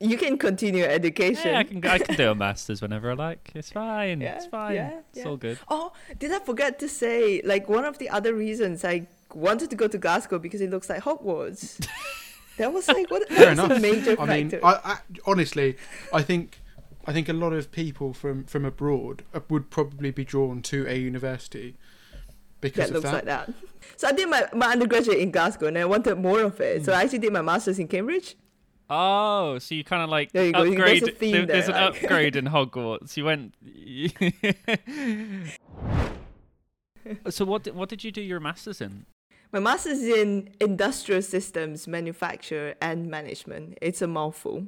you 0.03 0.17
can 0.17 0.37
continue 0.37 0.83
education. 0.83 1.51
Yeah, 1.51 1.59
I 1.59 1.63
can. 1.63 1.85
I 1.85 1.97
can 1.97 2.15
do 2.15 2.31
a 2.31 2.35
masters 2.35 2.81
whenever 2.81 3.11
I 3.11 3.13
like. 3.13 3.51
It's 3.55 3.71
fine. 3.71 4.21
Yeah, 4.21 4.35
it's 4.35 4.45
fine. 4.45 4.75
Yeah, 4.75 4.99
it's 5.09 5.19
yeah. 5.19 5.27
all 5.27 5.37
good. 5.37 5.59
Oh, 5.69 5.93
did 6.19 6.31
I 6.31 6.39
forget 6.39 6.79
to 6.79 6.89
say? 6.89 7.41
Like 7.43 7.69
one 7.69 7.85
of 7.85 7.97
the 7.97 8.09
other 8.09 8.33
reasons 8.33 8.83
I 8.83 9.07
wanted 9.33 9.69
to 9.69 9.75
go 9.75 9.87
to 9.87 9.97
Glasgow 9.97 10.39
because 10.39 10.61
it 10.61 10.69
looks 10.69 10.89
like 10.89 11.03
Hogwarts. 11.03 11.87
that 12.57 12.73
was 12.73 12.87
like 12.87 13.09
what? 13.09 13.27
Fair 13.29 13.51
enough. 13.51 13.71
a 13.71 13.79
major 13.79 14.11
I 14.11 14.27
factor. 14.27 14.57
Mean, 14.57 14.59
I, 14.63 14.79
I, 14.83 14.97
honestly, 15.25 15.77
I 16.13 16.21
think. 16.21 16.59
I 17.05 17.11
think 17.11 17.27
a 17.27 17.33
lot 17.33 17.51
of 17.51 17.69
people 17.69 18.13
from, 18.13 18.45
from 18.45 18.63
abroad 18.63 19.25
uh, 19.33 19.41
would 19.49 19.69
probably 19.69 20.09
be 20.11 20.23
drawn 20.23 20.61
to 20.61 20.87
a 20.87 20.97
university 20.97 21.75
because 22.61 22.87
that 22.87 22.93
looks 22.93 23.03
that. 23.03 23.13
like 23.13 23.25
that. 23.25 23.53
So 23.97 24.07
I 24.07 24.13
did 24.13 24.29
my, 24.29 24.47
my 24.53 24.67
undergraduate 24.67 25.19
in 25.19 25.29
Glasgow 25.29 25.67
and 25.67 25.77
I 25.77 25.83
wanted 25.83 26.17
more 26.17 26.39
of 26.39 26.61
it. 26.61 26.81
Mm. 26.81 26.85
So 26.85 26.93
I 26.93 27.03
actually 27.03 27.19
did 27.19 27.33
my 27.33 27.41
master's 27.41 27.77
in 27.77 27.89
Cambridge. 27.89 28.37
Oh, 28.89 29.59
so 29.59 29.75
you 29.75 29.83
kind 29.83 30.03
of 30.03 30.09
like 30.09 30.31
there 30.31 30.45
you 30.45 30.53
upgrade. 30.53 31.01
Go. 31.01 31.07
There's, 31.07 31.31
there, 31.31 31.45
there's 31.45 31.67
an 31.67 31.75
upgrade 31.75 32.35
in 32.35 32.45
Hogwarts. 32.45 33.15
You 33.17 33.25
went. 33.25 33.55
so 37.29 37.45
what? 37.45 37.63
Did, 37.63 37.75
what 37.75 37.89
did 37.89 38.03
you 38.03 38.11
do 38.11 38.21
your 38.21 38.39
masters 38.39 38.81
in? 38.81 39.05
My 39.51 39.59
master's 39.59 39.99
is 39.99 40.17
in 40.17 40.49
industrial 40.59 41.21
systems, 41.21 41.87
manufacture, 41.87 42.73
and 42.81 43.07
management. 43.07 43.77
It's 43.81 44.01
a 44.01 44.07
mouthful. 44.07 44.65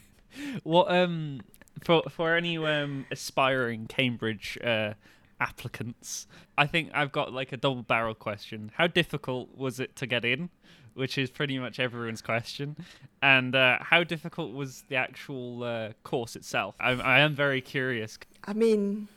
what 0.64 0.90
um 0.90 1.40
for 1.82 2.02
for 2.10 2.34
any 2.34 2.58
um 2.58 3.06
aspiring 3.10 3.86
Cambridge 3.86 4.58
uh 4.64 4.94
applicants, 5.40 6.26
I 6.58 6.66
think 6.66 6.90
I've 6.92 7.12
got 7.12 7.32
like 7.32 7.52
a 7.52 7.56
double 7.56 7.82
barrel 7.82 8.14
question. 8.14 8.72
How 8.74 8.86
difficult 8.86 9.56
was 9.56 9.78
it 9.78 9.94
to 9.96 10.06
get 10.06 10.24
in? 10.24 10.50
Which 10.96 11.18
is 11.18 11.30
pretty 11.30 11.58
much 11.58 11.78
everyone's 11.78 12.22
question. 12.22 12.74
And 13.20 13.54
uh, 13.54 13.78
how 13.80 14.02
difficult 14.02 14.54
was 14.54 14.84
the 14.88 14.96
actual 14.96 15.62
uh, 15.62 15.90
course 16.04 16.36
itself? 16.36 16.74
I, 16.80 16.92
I, 16.92 17.18
am 17.20 17.34
very 17.34 17.60
curious. 17.60 18.18
I 18.44 18.54
mean, 18.54 19.08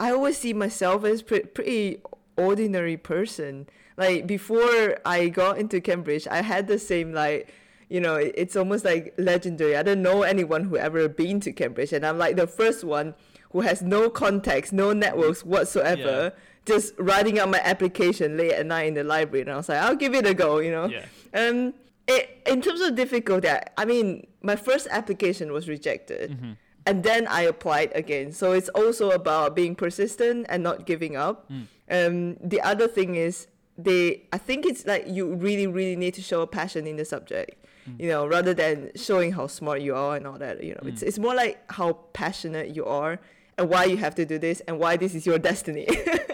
I 0.00 0.10
always 0.10 0.38
see 0.38 0.52
myself 0.52 1.04
as 1.04 1.22
pre- 1.22 1.44
pretty 1.44 1.98
ordinary 2.36 2.96
person. 2.96 3.68
Like 3.96 4.26
before 4.26 4.98
I 5.06 5.28
got 5.28 5.58
into 5.58 5.80
Cambridge, 5.80 6.26
I 6.26 6.42
had 6.42 6.66
the 6.66 6.78
same 6.78 7.12
like 7.12 7.54
you 7.88 8.00
know, 8.00 8.16
it's 8.16 8.56
almost 8.56 8.86
like 8.86 9.12
legendary. 9.18 9.76
I 9.76 9.82
don't 9.82 10.00
know 10.00 10.22
anyone 10.22 10.64
who 10.64 10.78
ever 10.78 11.10
been 11.10 11.40
to 11.40 11.52
Cambridge, 11.52 11.92
and 11.92 12.06
I'm 12.06 12.16
like 12.16 12.36
the 12.36 12.46
first 12.46 12.84
one 12.84 13.14
who 13.50 13.60
has 13.60 13.82
no 13.82 14.08
context, 14.08 14.72
no 14.72 14.92
networks 14.94 15.44
whatsoever. 15.44 16.32
Yeah 16.34 16.42
just 16.64 16.94
writing 16.98 17.38
out 17.38 17.48
my 17.50 17.60
application 17.60 18.36
late 18.36 18.52
at 18.52 18.66
night 18.66 18.86
in 18.86 18.94
the 18.94 19.04
library, 19.04 19.42
and 19.42 19.50
I 19.50 19.56
was 19.56 19.68
like, 19.68 19.78
I'll 19.78 19.96
give 19.96 20.14
it 20.14 20.26
a 20.26 20.34
go, 20.34 20.58
you 20.58 20.70
know. 20.70 20.86
Yeah. 20.86 21.06
Um, 21.34 21.74
it, 22.06 22.42
in 22.46 22.60
terms 22.60 22.80
of 22.80 22.94
difficulty, 22.94 23.48
I 23.76 23.84
mean, 23.84 24.26
my 24.42 24.56
first 24.56 24.88
application 24.90 25.52
was 25.52 25.68
rejected, 25.68 26.32
mm-hmm. 26.32 26.52
and 26.86 27.02
then 27.02 27.26
I 27.26 27.42
applied 27.42 27.92
again. 27.94 28.32
So 28.32 28.52
it's 28.52 28.68
also 28.70 29.10
about 29.10 29.54
being 29.54 29.74
persistent 29.74 30.46
and 30.48 30.62
not 30.62 30.86
giving 30.86 31.16
up. 31.16 31.50
Mm. 31.50 31.66
Um, 31.90 32.36
the 32.42 32.60
other 32.60 32.88
thing 32.88 33.14
is 33.14 33.46
they, 33.78 34.22
I 34.32 34.38
think 34.38 34.66
it's 34.66 34.86
like 34.86 35.06
you 35.06 35.34
really, 35.34 35.66
really 35.66 35.96
need 35.96 36.14
to 36.14 36.22
show 36.22 36.42
a 36.42 36.46
passion 36.46 36.86
in 36.86 36.96
the 36.96 37.04
subject. 37.04 37.64
Mm. 37.88 38.00
You 38.00 38.08
know, 38.08 38.26
rather 38.26 38.54
than 38.54 38.90
showing 38.94 39.32
how 39.32 39.46
smart 39.46 39.80
you 39.80 39.94
are 39.94 40.16
and 40.16 40.26
all 40.26 40.38
that. 40.38 40.62
You 40.62 40.74
know, 40.74 40.80
mm. 40.82 40.88
it's 40.88 41.02
it's 41.02 41.18
more 41.18 41.34
like 41.34 41.62
how 41.70 41.92
passionate 42.12 42.74
you 42.74 42.84
are 42.84 43.18
and 43.58 43.68
why 43.68 43.84
you 43.84 43.96
have 43.96 44.14
to 44.16 44.24
do 44.24 44.38
this 44.38 44.60
and 44.66 44.78
why 44.78 44.96
this 44.96 45.14
is 45.14 45.26
your 45.26 45.38
destiny. 45.38 45.86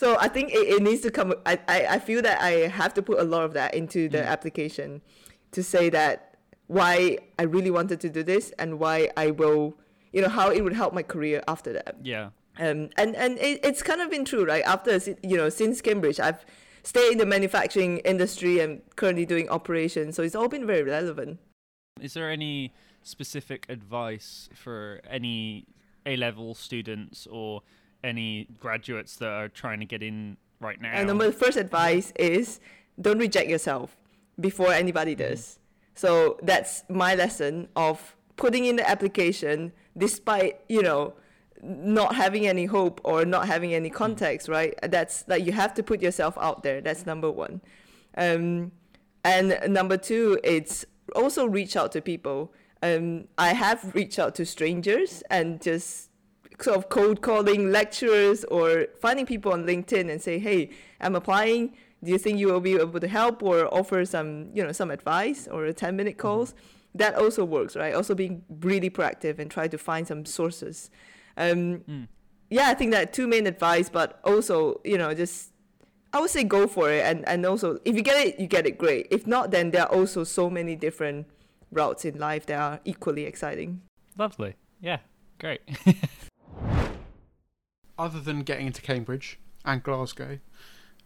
so 0.00 0.16
I 0.18 0.28
think 0.28 0.50
it, 0.50 0.66
it 0.66 0.82
needs 0.82 1.02
to 1.02 1.10
come. 1.10 1.34
I, 1.44 1.58
I, 1.68 1.86
I 1.96 1.98
feel 1.98 2.22
that 2.22 2.40
I 2.40 2.68
have 2.68 2.94
to 2.94 3.02
put 3.02 3.18
a 3.20 3.22
lot 3.22 3.44
of 3.44 3.52
that 3.52 3.74
into 3.74 4.08
the 4.08 4.16
mm. 4.16 4.26
application 4.26 5.02
to 5.52 5.62
say 5.62 5.90
that 5.90 6.38
why 6.68 7.18
I 7.38 7.42
really 7.42 7.70
wanted 7.70 8.00
to 8.00 8.08
do 8.08 8.22
this 8.22 8.50
and 8.58 8.78
why 8.78 9.10
I 9.18 9.30
will, 9.30 9.76
you 10.14 10.22
know, 10.22 10.30
how 10.30 10.48
it 10.48 10.62
would 10.62 10.72
help 10.72 10.94
my 10.94 11.02
career 11.02 11.42
after 11.46 11.74
that. 11.74 11.96
Yeah. 12.02 12.30
Um, 12.58 12.88
and 12.96 13.14
and 13.14 13.36
it, 13.36 13.60
it's 13.62 13.82
kind 13.82 14.00
of 14.00 14.08
been 14.08 14.24
true, 14.24 14.46
right? 14.46 14.64
After 14.64 14.98
you 15.22 15.36
know, 15.36 15.50
since 15.50 15.82
Cambridge, 15.82 16.18
I've 16.18 16.46
stayed 16.82 17.12
in 17.12 17.18
the 17.18 17.26
manufacturing 17.26 17.98
industry 17.98 18.58
and 18.60 18.80
currently 18.96 19.26
doing 19.26 19.50
operations, 19.50 20.16
so 20.16 20.22
it's 20.22 20.34
all 20.34 20.48
been 20.48 20.66
very 20.66 20.82
relevant. 20.82 21.40
Is 22.00 22.14
there 22.14 22.30
any 22.30 22.72
specific 23.02 23.66
advice 23.68 24.48
for 24.54 25.02
any 25.06 25.66
A 26.06 26.16
level 26.16 26.54
students 26.54 27.26
or 27.30 27.60
any 28.02 28.48
graduates 28.58 29.16
that 29.16 29.28
are 29.28 29.48
trying 29.48 29.80
to 29.80 29.86
get 29.86 30.02
in 30.02 30.36
right 30.60 30.80
now? 30.80 30.90
And 30.92 31.06
number 31.06 31.30
first 31.32 31.56
advice 31.56 32.12
is 32.16 32.60
don't 33.00 33.18
reject 33.18 33.48
yourself 33.48 33.96
before 34.38 34.72
anybody 34.72 35.14
mm-hmm. 35.14 35.30
does. 35.30 35.58
So 35.94 36.38
that's 36.42 36.84
my 36.88 37.14
lesson 37.14 37.68
of 37.76 38.16
putting 38.36 38.64
in 38.64 38.76
the 38.76 38.88
application 38.88 39.72
despite, 39.96 40.60
you 40.68 40.82
know, 40.82 41.14
not 41.62 42.14
having 42.14 42.46
any 42.46 42.64
hope 42.64 43.00
or 43.04 43.24
not 43.24 43.46
having 43.46 43.74
any 43.74 43.88
mm-hmm. 43.88 43.96
context, 43.96 44.48
right? 44.48 44.74
That's 44.82 45.24
like 45.28 45.44
you 45.44 45.52
have 45.52 45.74
to 45.74 45.82
put 45.82 46.00
yourself 46.00 46.38
out 46.40 46.62
there. 46.62 46.80
That's 46.80 47.06
number 47.06 47.30
one. 47.30 47.60
Um, 48.16 48.72
and 49.24 49.58
number 49.68 49.96
two, 49.96 50.38
it's 50.42 50.84
also 51.14 51.46
reach 51.46 51.76
out 51.76 51.92
to 51.92 52.00
people. 52.00 52.52
Um, 52.82 53.28
I 53.36 53.52
have 53.52 53.94
reached 53.94 54.18
out 54.18 54.34
to 54.36 54.46
strangers 54.46 55.22
and 55.30 55.60
just 55.60 56.09
sort 56.60 56.76
of 56.76 56.88
cold 56.88 57.22
calling 57.22 57.70
lecturers 57.70 58.44
or 58.44 58.86
finding 59.00 59.26
people 59.26 59.52
on 59.52 59.64
LinkedIn 59.64 60.10
and 60.10 60.20
say, 60.20 60.38
hey, 60.38 60.70
I'm 61.00 61.14
applying. 61.14 61.76
Do 62.02 62.10
you 62.10 62.18
think 62.18 62.38
you 62.38 62.48
will 62.48 62.60
be 62.60 62.74
able 62.74 63.00
to 63.00 63.08
help 63.08 63.42
or 63.42 63.72
offer 63.74 64.04
some, 64.04 64.50
you 64.54 64.64
know, 64.64 64.72
some 64.72 64.90
advice 64.90 65.48
or 65.48 65.64
a 65.66 65.72
10 65.72 65.96
minute 65.96 66.14
mm-hmm. 66.14 66.20
calls? 66.20 66.52
Mm-hmm. 66.52 66.66
That 66.94 67.14
also 67.14 67.44
works, 67.44 67.76
right? 67.76 67.94
Also 67.94 68.14
being 68.14 68.42
really 68.48 68.90
proactive 68.90 69.38
and 69.38 69.50
try 69.50 69.68
to 69.68 69.78
find 69.78 70.06
some 70.06 70.24
sources. 70.24 70.90
Um, 71.36 71.80
mm. 71.88 72.08
Yeah, 72.50 72.68
I 72.68 72.74
think 72.74 72.90
that 72.90 73.12
two 73.12 73.28
main 73.28 73.46
advice, 73.46 73.88
but 73.88 74.20
also, 74.24 74.80
you 74.84 74.98
know, 74.98 75.14
just 75.14 75.52
I 76.12 76.20
would 76.20 76.30
say 76.30 76.42
go 76.44 76.66
for 76.66 76.90
it. 76.90 77.04
And, 77.04 77.26
and 77.28 77.46
also, 77.46 77.78
if 77.84 77.94
you 77.94 78.02
get 78.02 78.26
it, 78.26 78.40
you 78.40 78.46
get 78.46 78.66
it 78.66 78.76
great. 78.76 79.06
If 79.10 79.26
not, 79.26 79.50
then 79.50 79.70
there 79.70 79.82
are 79.82 79.92
also 79.92 80.24
so 80.24 80.50
many 80.50 80.74
different 80.74 81.26
routes 81.70 82.04
in 82.04 82.18
life 82.18 82.46
that 82.46 82.58
are 82.58 82.80
equally 82.84 83.24
exciting. 83.24 83.82
Lovely. 84.18 84.56
Yeah, 84.80 84.98
great. 85.38 85.60
Other 88.00 88.18
than 88.18 88.44
getting 88.44 88.66
into 88.66 88.80
Cambridge 88.80 89.38
and 89.62 89.82
Glasgow, 89.82 90.38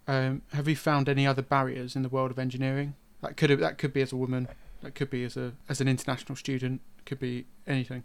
um, 0.07 0.43
have 0.53 0.69
you 0.69 0.77
found 0.77 1.09
any 1.09 1.27
other 1.27 1.43
barriers 1.43 1.97
in 1.97 2.03
the 2.03 2.09
world 2.09 2.31
of 2.31 2.39
engineering? 2.39 2.95
That 3.21 3.37
could 3.37 3.51
that 3.59 3.79
could 3.79 3.93
be 3.93 4.01
as 4.01 4.13
a 4.13 4.17
woman, 4.17 4.47
that 4.81 4.95
could 4.95 5.11
be 5.11 5.25
as 5.25 5.37
a 5.37 5.55
as 5.69 5.81
an 5.81 5.89
international 5.89 6.37
student, 6.37 6.83
could 7.05 7.19
be 7.19 7.47
anything. 7.67 8.05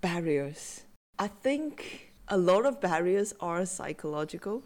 Barriers. 0.00 0.84
I 1.18 1.28
think 1.28 2.12
a 2.28 2.38
lot 2.38 2.64
of 2.64 2.80
barriers 2.80 3.34
are 3.38 3.66
psychological. 3.66 4.62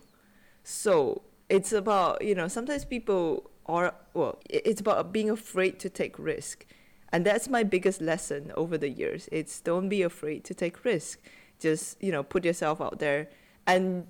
So 0.62 1.22
it's 1.48 1.72
about 1.72 2.24
you 2.24 2.36
know 2.36 2.46
sometimes 2.46 2.84
people 2.84 3.50
are 3.66 3.92
well 4.14 4.38
it's 4.48 4.80
about 4.80 5.12
being 5.12 5.28
afraid 5.28 5.80
to 5.80 5.90
take 5.90 6.16
risk 6.20 6.64
and 7.12 7.26
that's 7.26 7.48
my 7.48 7.64
biggest 7.64 8.00
lesson 8.00 8.52
over 8.56 8.78
the 8.78 8.88
years 8.88 9.28
it's 9.32 9.60
don't 9.60 9.88
be 9.88 10.02
afraid 10.02 10.44
to 10.44 10.54
take 10.54 10.84
risk 10.84 11.18
just 11.58 12.00
you 12.00 12.12
know 12.12 12.22
put 12.22 12.44
yourself 12.44 12.80
out 12.80 13.00
there 13.00 13.28
and 13.66 14.06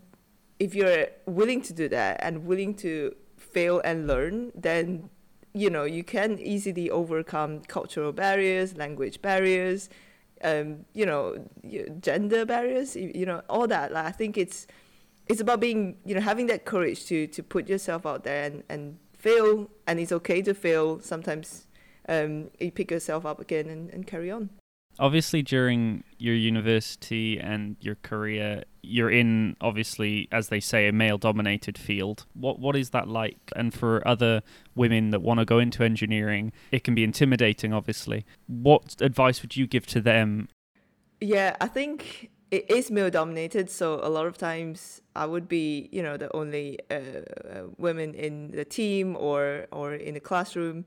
if 0.58 0.74
you're 0.74 1.06
willing 1.26 1.62
to 1.62 1.72
do 1.72 1.88
that 1.88 2.18
and 2.22 2.44
willing 2.44 2.74
to 2.74 3.14
fail 3.36 3.80
and 3.84 4.06
learn 4.06 4.52
then 4.54 5.08
you 5.52 5.70
know 5.70 5.84
you 5.84 6.04
can 6.04 6.38
easily 6.38 6.90
overcome 6.90 7.60
cultural 7.62 8.12
barriers 8.12 8.76
language 8.76 9.20
barriers 9.22 9.88
um, 10.42 10.84
you 10.94 11.04
know 11.04 11.36
gender 12.00 12.44
barriers 12.46 12.96
you 12.96 13.26
know 13.26 13.42
all 13.48 13.66
that. 13.66 13.92
Like, 13.92 14.06
i 14.06 14.10
think 14.10 14.38
it's 14.38 14.66
it's 15.28 15.40
about 15.40 15.60
being 15.60 15.96
you 16.04 16.14
know 16.14 16.20
having 16.20 16.46
that 16.46 16.64
courage 16.64 17.06
to 17.06 17.26
to 17.28 17.42
put 17.42 17.68
yourself 17.68 18.06
out 18.06 18.24
there 18.24 18.44
and 18.44 18.62
and 18.68 18.98
fail. 19.20 19.70
And 19.86 20.00
it's 20.00 20.12
okay 20.12 20.42
to 20.42 20.54
fail. 20.54 21.00
Sometimes 21.00 21.66
um, 22.08 22.50
you 22.58 22.72
pick 22.72 22.90
yourself 22.90 23.26
up 23.26 23.40
again 23.40 23.68
and, 23.68 23.90
and 23.90 24.06
carry 24.06 24.30
on 24.30 24.50
obviously 25.00 25.42
during 25.42 26.04
your 26.18 26.34
university 26.34 27.40
and 27.40 27.76
your 27.80 27.96
career 27.96 28.62
you're 28.82 29.10
in 29.10 29.56
obviously 29.60 30.28
as 30.30 30.48
they 30.48 30.60
say 30.60 30.88
a 30.88 30.92
male 30.92 31.18
dominated 31.18 31.76
field. 31.76 32.26
What 32.34 32.60
what 32.60 32.76
is 32.76 32.90
that 32.90 33.08
like? 33.08 33.38
And 33.56 33.74
for 33.74 34.06
other 34.06 34.42
women 34.74 35.10
that 35.10 35.20
want 35.20 35.40
to 35.40 35.44
go 35.44 35.58
into 35.58 35.82
engineering 35.82 36.52
it 36.70 36.84
can 36.84 36.94
be 36.94 37.02
intimidating 37.02 37.72
obviously. 37.72 38.24
What 38.46 38.96
advice 39.00 39.42
would 39.42 39.56
you 39.56 39.66
give 39.66 39.86
to 39.88 40.00
them? 40.00 40.48
Yeah 41.20 41.56
i 41.60 41.66
think 41.66 42.30
it 42.50 42.70
is 42.70 42.90
male 42.90 43.10
dominated 43.10 43.70
so 43.70 44.00
a 44.02 44.08
lot 44.08 44.26
of 44.26 44.36
times 44.38 45.00
i 45.14 45.24
would 45.26 45.46
be 45.48 45.88
you 45.92 46.02
know 46.02 46.16
the 46.16 46.34
only 46.34 46.78
uh, 46.90 46.94
uh, 46.94 47.62
women 47.76 48.14
in 48.14 48.50
the 48.52 48.64
team 48.64 49.16
or 49.16 49.66
or 49.70 49.94
in 49.94 50.14
the 50.14 50.20
classroom. 50.20 50.84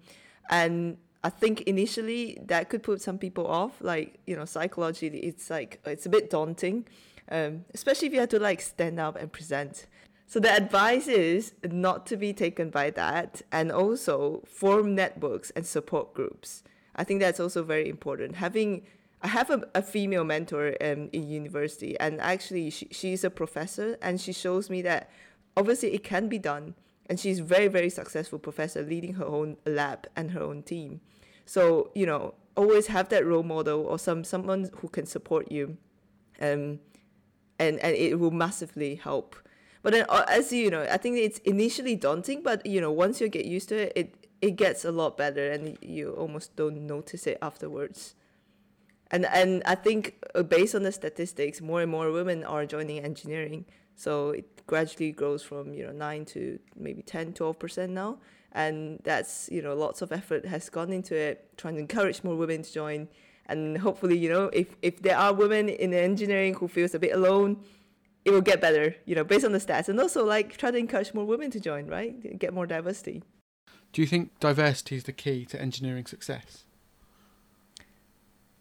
And 0.50 0.98
i 1.24 1.30
think 1.30 1.62
initially 1.62 2.38
that 2.46 2.70
could 2.70 2.84
put 2.84 3.02
some 3.02 3.18
people 3.18 3.48
off 3.48 3.74
like 3.82 4.20
you 4.26 4.36
know 4.36 4.46
psychologically 4.46 5.20
it's 5.20 5.50
like 5.50 5.80
it's 5.86 6.06
a 6.06 6.10
bit 6.10 6.30
daunting 6.30 6.86
um, 7.32 7.64
especially 7.74 8.08
if 8.08 8.14
you 8.14 8.20
have 8.20 8.30
to 8.30 8.40
like 8.40 8.62
stand 8.62 9.00
up 9.00 9.16
and 9.16 9.32
present 9.32 9.88
so 10.28 10.40
the 10.40 10.52
advice 10.52 11.08
is 11.08 11.54
not 11.64 12.06
to 12.06 12.18
be 12.18 12.34
taken 12.34 12.70
by 12.70 12.90
that 12.90 13.42
and 13.52 13.72
also 13.72 14.44
form 14.46 14.94
networks 14.96 15.50
and 15.52 15.66
support 15.66 16.14
groups 16.14 16.64
i 16.96 17.04
think 17.04 17.20
that's 17.20 17.40
also 17.40 17.64
very 17.64 17.88
important 17.88 18.36
having 18.36 18.84
I 19.24 19.28
have 19.30 19.50
a, 19.50 19.66
a 19.74 19.82
female 19.82 20.26
mentor 20.26 20.76
um, 20.82 21.10
in 21.14 21.30
university, 21.30 21.98
and 21.98 22.20
actually, 22.20 22.70
she, 22.70 22.90
she's 22.92 23.24
a 23.24 23.30
professor, 23.30 23.98
and 24.02 24.20
she 24.20 24.34
shows 24.34 24.70
me 24.70 24.82
that 24.82 25.10
obviously 25.56 25.94
it 25.94 26.04
can 26.04 26.28
be 26.28 26.38
done. 26.38 26.76
And 27.10 27.20
she's 27.20 27.40
very, 27.40 27.68
very 27.68 27.90
successful 27.90 28.40
professor, 28.40 28.82
leading 28.82 29.14
her 29.14 29.26
own 29.26 29.58
lab 29.66 30.08
and 30.16 30.32
her 30.32 30.42
own 30.42 30.64
team. 30.64 31.02
So 31.46 31.92
you 31.94 32.06
know, 32.06 32.36
always 32.56 32.88
have 32.88 33.10
that 33.10 33.26
role 33.26 33.44
model 33.44 33.82
or 33.82 34.00
some 34.00 34.24
someone 34.24 34.70
who 34.78 34.88
can 34.88 35.06
support 35.06 35.52
you, 35.52 35.78
um, 36.42 36.80
and 37.60 37.80
and 37.80 37.96
it 37.96 38.20
will 38.20 38.32
massively 38.32 38.96
help. 38.96 39.36
But 39.82 39.94
then, 39.94 40.06
uh, 40.08 40.26
as 40.30 40.54
you 40.54 40.70
know, 40.70 40.88
I 40.90 40.98
think 40.98 41.18
it's 41.18 41.40
initially 41.40 41.96
daunting, 41.96 42.42
but 42.42 42.66
you 42.66 42.80
know, 42.80 42.92
once 42.92 43.20
you 43.20 43.28
get 43.28 43.46
used 43.46 43.70
to 43.70 43.76
it, 43.76 43.94
it 43.96 44.28
it 44.42 44.52
gets 44.56 44.86
a 44.86 44.92
lot 44.92 45.18
better, 45.18 45.52
and 45.52 45.78
you 45.82 46.12
almost 46.12 46.56
don't 46.56 46.88
notice 46.88 47.28
it 47.28 47.38
afterwards 47.42 48.16
and 49.14 49.28
and 49.28 49.62
I 49.66 49.76
think 49.76 50.16
uh, 50.34 50.42
based 50.42 50.74
on 50.74 50.82
the 50.82 50.92
statistics, 50.92 51.62
more 51.62 51.82
and 51.82 51.92
more 51.92 52.12
women 52.12 52.44
are 52.44 52.66
joining 52.66 53.00
engineering. 53.00 53.66
So 53.96 54.32
it 54.32 54.66
gradually 54.66 55.12
grows 55.12 55.44
from 55.44 55.74
you 55.74 55.86
know 55.86 55.92
nine 55.92 56.26
to 56.34 56.60
maybe 56.76 57.04
10, 57.04 57.34
12 57.34 57.60
percent 57.60 57.92
now, 57.92 58.18
and 58.54 59.00
that's 59.04 59.50
you 59.52 59.62
know 59.62 59.74
lots 59.74 60.02
of 60.02 60.12
effort 60.12 60.46
has 60.46 60.70
gone 60.70 60.94
into 60.94 61.16
it, 61.16 61.50
trying 61.58 61.76
to 61.76 61.82
encourage 61.82 62.24
more 62.24 62.36
women 62.36 62.62
to 62.64 62.72
join, 62.72 63.08
and 63.48 63.78
hopefully 63.80 64.18
you 64.18 64.30
know 64.30 64.46
if 64.54 64.76
if 64.82 65.02
there 65.02 65.18
are 65.18 65.34
women 65.34 65.70
in 65.70 65.94
engineering 65.94 66.54
who 66.56 66.68
feels 66.68 66.94
a 66.94 67.00
bit 67.00 67.14
alone, 67.14 67.58
it 68.26 68.32
will 68.32 68.42
get 68.42 68.62
better, 68.62 68.96
you 69.06 69.16
know, 69.16 69.24
based 69.24 69.46
on 69.46 69.52
the 69.52 69.60
stats, 69.60 69.90
and 69.90 70.00
also 70.00 70.24
like 70.24 70.56
try 70.58 70.72
to 70.72 70.78
encourage 70.78 71.14
more 71.14 71.26
women 71.26 71.52
to 71.52 71.60
join, 71.60 71.88
right? 71.88 72.40
Get 72.40 72.54
more 72.54 72.66
diversity. 72.66 73.24
Do 73.92 74.02
you 74.02 74.08
think 74.08 74.40
diversity 74.40 74.96
is 74.96 75.04
the 75.04 75.14
key 75.14 75.46
to 75.46 75.62
engineering 75.62 76.06
success? 76.06 76.64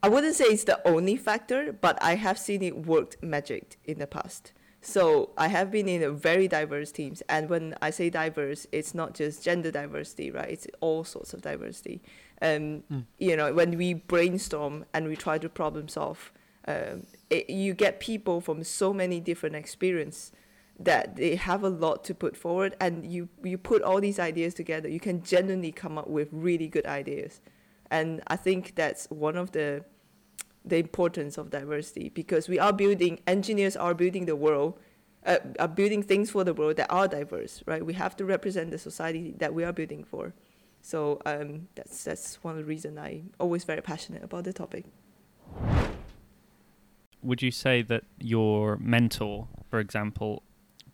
I 0.03 0.09
wouldn't 0.09 0.35
say 0.35 0.47
it's 0.47 0.65
the 0.65 0.87
only 0.87 1.17
factor, 1.17 1.73
but 1.73 1.97
I 2.03 2.17
have 2.17 2.37
seen 2.37 2.63
it 2.63 2.87
worked 2.87 3.23
magic 3.23 3.79
in 3.85 3.99
the 3.99 4.07
past. 4.07 4.53
So 4.85 5.31
I 5.39 5.47
have 5.47 5.71
been 5.71 5.89
in 5.89 6.03
a 6.03 6.11
very 6.11 6.49
diverse 6.49 6.91
teams, 6.91 7.23
and 7.29 7.49
when 7.49 7.77
I 7.81 7.91
say 7.91 8.11
diverse, 8.11 8.67
it's 8.73 8.95
not 8.97 9.15
just 9.15 9.45
gender 9.45 9.71
diversity, 9.71 10.33
right? 10.33 10.49
It's 10.51 10.67
all 10.81 11.05
sorts 11.05 11.33
of 11.33 11.41
diversity. 11.41 12.03
Um, 12.43 12.83
mm. 12.91 13.05
You 13.19 13.37
know, 13.37 13.55
when 13.55 13.79
we 13.79 13.95
brainstorm 13.95 14.85
and 14.93 15.07
we 15.07 15.15
try 15.15 15.39
to 15.39 15.49
problem 15.49 15.87
solve, 15.87 16.33
um, 16.67 17.07
it, 17.31 17.49
you 17.49 17.75
get 17.75 18.01
people 18.01 18.41
from 18.41 18.65
so 18.65 18.93
many 18.93 19.21
different 19.21 19.55
experience 19.55 20.33
that 20.81 21.15
they 21.15 21.37
have 21.37 21.63
a 21.63 21.69
lot 21.69 22.03
to 22.05 22.15
put 22.15 22.37
forward, 22.37 22.75
and 22.81 23.07
you 23.07 23.29
you 23.45 23.59
put 23.59 23.83
all 23.83 24.01
these 24.01 24.19
ideas 24.19 24.53
together, 24.53 24.89
you 24.89 24.99
can 24.99 25.23
genuinely 25.23 25.71
come 25.71 25.97
up 25.97 26.09
with 26.09 26.29
really 26.33 26.67
good 26.67 26.87
ideas, 26.87 27.41
and 27.89 28.21
I 28.27 28.35
think 28.35 28.75
that's 28.75 29.07
one 29.11 29.37
of 29.37 29.53
the 29.53 29.85
the 30.65 30.77
importance 30.77 31.39
of 31.39 31.51
diversity 31.51 32.09
because 32.09 32.49
we 32.49 32.59
are 32.59 32.73
building 32.73 33.21
engineers 33.27 33.77
are 33.77 33.95
building 33.95 34.27
the 34.27 34.37
world 34.37 34.79
uh, 35.25 35.39
are 35.59 35.69
building 35.69 36.03
things 36.03 36.31
for 36.31 36.45
the 36.45 36.55
world 36.55 36.77
that 36.77 36.91
are 36.91 37.09
diverse 37.09 37.63
right? 37.67 37.85
We 37.85 37.95
have 37.95 38.17
to 38.17 38.25
represent 38.25 38.71
the 38.71 38.79
society 38.79 39.35
that 39.39 39.55
we 39.55 39.65
are 39.65 39.73
building 39.73 40.05
for. 40.05 40.35
So 40.83 41.21
um, 41.25 41.69
that's 41.77 42.05
that's 42.05 42.43
one 42.43 42.53
of 42.53 42.59
the 42.59 42.65
reasons 42.65 42.99
i'm 42.99 43.31
always 43.39 43.65
very 43.65 43.81
passionate 43.81 44.25
about 44.25 44.45
the 44.45 44.53
topic. 44.53 44.85
Would 47.23 47.41
you 47.41 47.53
say 47.53 47.83
that 47.83 48.05
your 48.19 48.77
mentor 48.79 49.47
for 49.71 49.79
example 49.79 50.43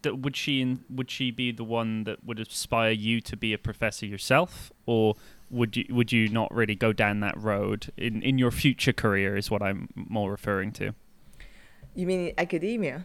that 0.03 0.19
would 0.19 0.37
she 0.37 0.79
would 0.91 1.11
she 1.11 1.31
be 1.31 1.53
the 1.53 1.65
one 1.65 2.05
that 2.05 2.25
would 2.25 2.39
inspire 2.39 2.91
you 2.91 3.21
to 3.23 3.37
be 3.37 3.53
a 3.53 3.59
professor 3.59 4.07
yourself 4.07 4.71
or 4.87 5.15
would 5.51 5.77
you 5.77 5.87
would 5.91 6.13
you 6.13 6.29
not 6.29 6.53
really 6.55 6.75
go 6.75 6.93
down 6.93 7.21
that 7.21 7.37
road 7.41 7.93
in 7.97 8.23
in 8.23 8.39
your 8.39 8.51
future 8.51 8.93
career 8.93 9.37
is 9.37 9.51
what 9.51 9.63
I'm 9.63 9.89
more 9.95 10.31
referring 10.31 10.73
to. 10.73 10.95
You 11.95 12.07
mean 12.07 12.33
academia? 12.37 13.05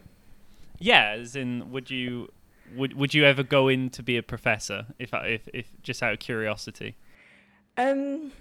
Yeah, 0.78 1.14
as 1.18 1.36
in 1.36 1.70
would 1.70 1.90
you 1.90 2.28
would 2.74 2.94
would 2.94 3.14
you 3.14 3.24
ever 3.24 3.42
go 3.42 3.68
in 3.68 3.90
to 3.90 4.02
be 4.02 4.16
a 4.16 4.22
professor 4.22 4.86
if 4.98 5.10
if 5.12 5.48
if 5.52 5.72
just 5.82 6.02
out 6.02 6.12
of 6.12 6.18
curiosity? 6.18 6.96
Um 7.76 8.32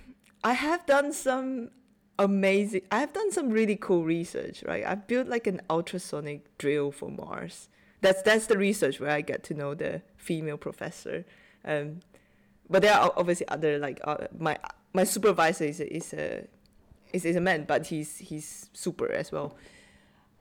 I 0.44 0.54
have 0.54 0.86
done 0.86 1.14
some 1.14 1.72
amazing 2.20 2.82
I 2.92 3.00
have 3.00 3.14
done 3.14 3.32
some 3.32 3.50
really 3.50 3.76
cool 3.76 4.04
research, 4.04 4.64
right? 4.68 4.86
I've 4.86 5.08
built 5.08 5.28
like 5.28 5.48
an 5.48 5.62
ultrasonic 5.70 6.58
drill 6.58 6.92
for 6.92 7.10
Mars. 7.10 7.70
That's 8.02 8.22
that's 8.22 8.48
the 8.48 8.58
research 8.58 9.00
where 9.00 9.12
I 9.12 9.22
get 9.22 9.44
to 9.46 9.54
know 9.54 9.74
the 9.74 10.02
female 10.18 10.58
professor. 10.58 11.26
Um, 11.64 12.02
but 12.70 12.82
there 12.82 12.94
are 12.94 13.12
obviously 13.16 13.48
other 13.48 13.78
like 13.80 14.00
uh, 14.04 14.18
my 14.38 14.58
my 14.94 15.04
supervisor 15.04 15.66
is 15.66 15.80
a, 15.80 15.96
is 15.96 16.14
a 16.14 16.48
is, 17.12 17.26
is 17.26 17.36
a 17.36 17.42
man, 17.42 17.66
but 17.66 17.88
he's 17.88 18.18
he's 18.18 18.70
super 18.74 19.12
as 19.12 19.32
well. 19.32 19.56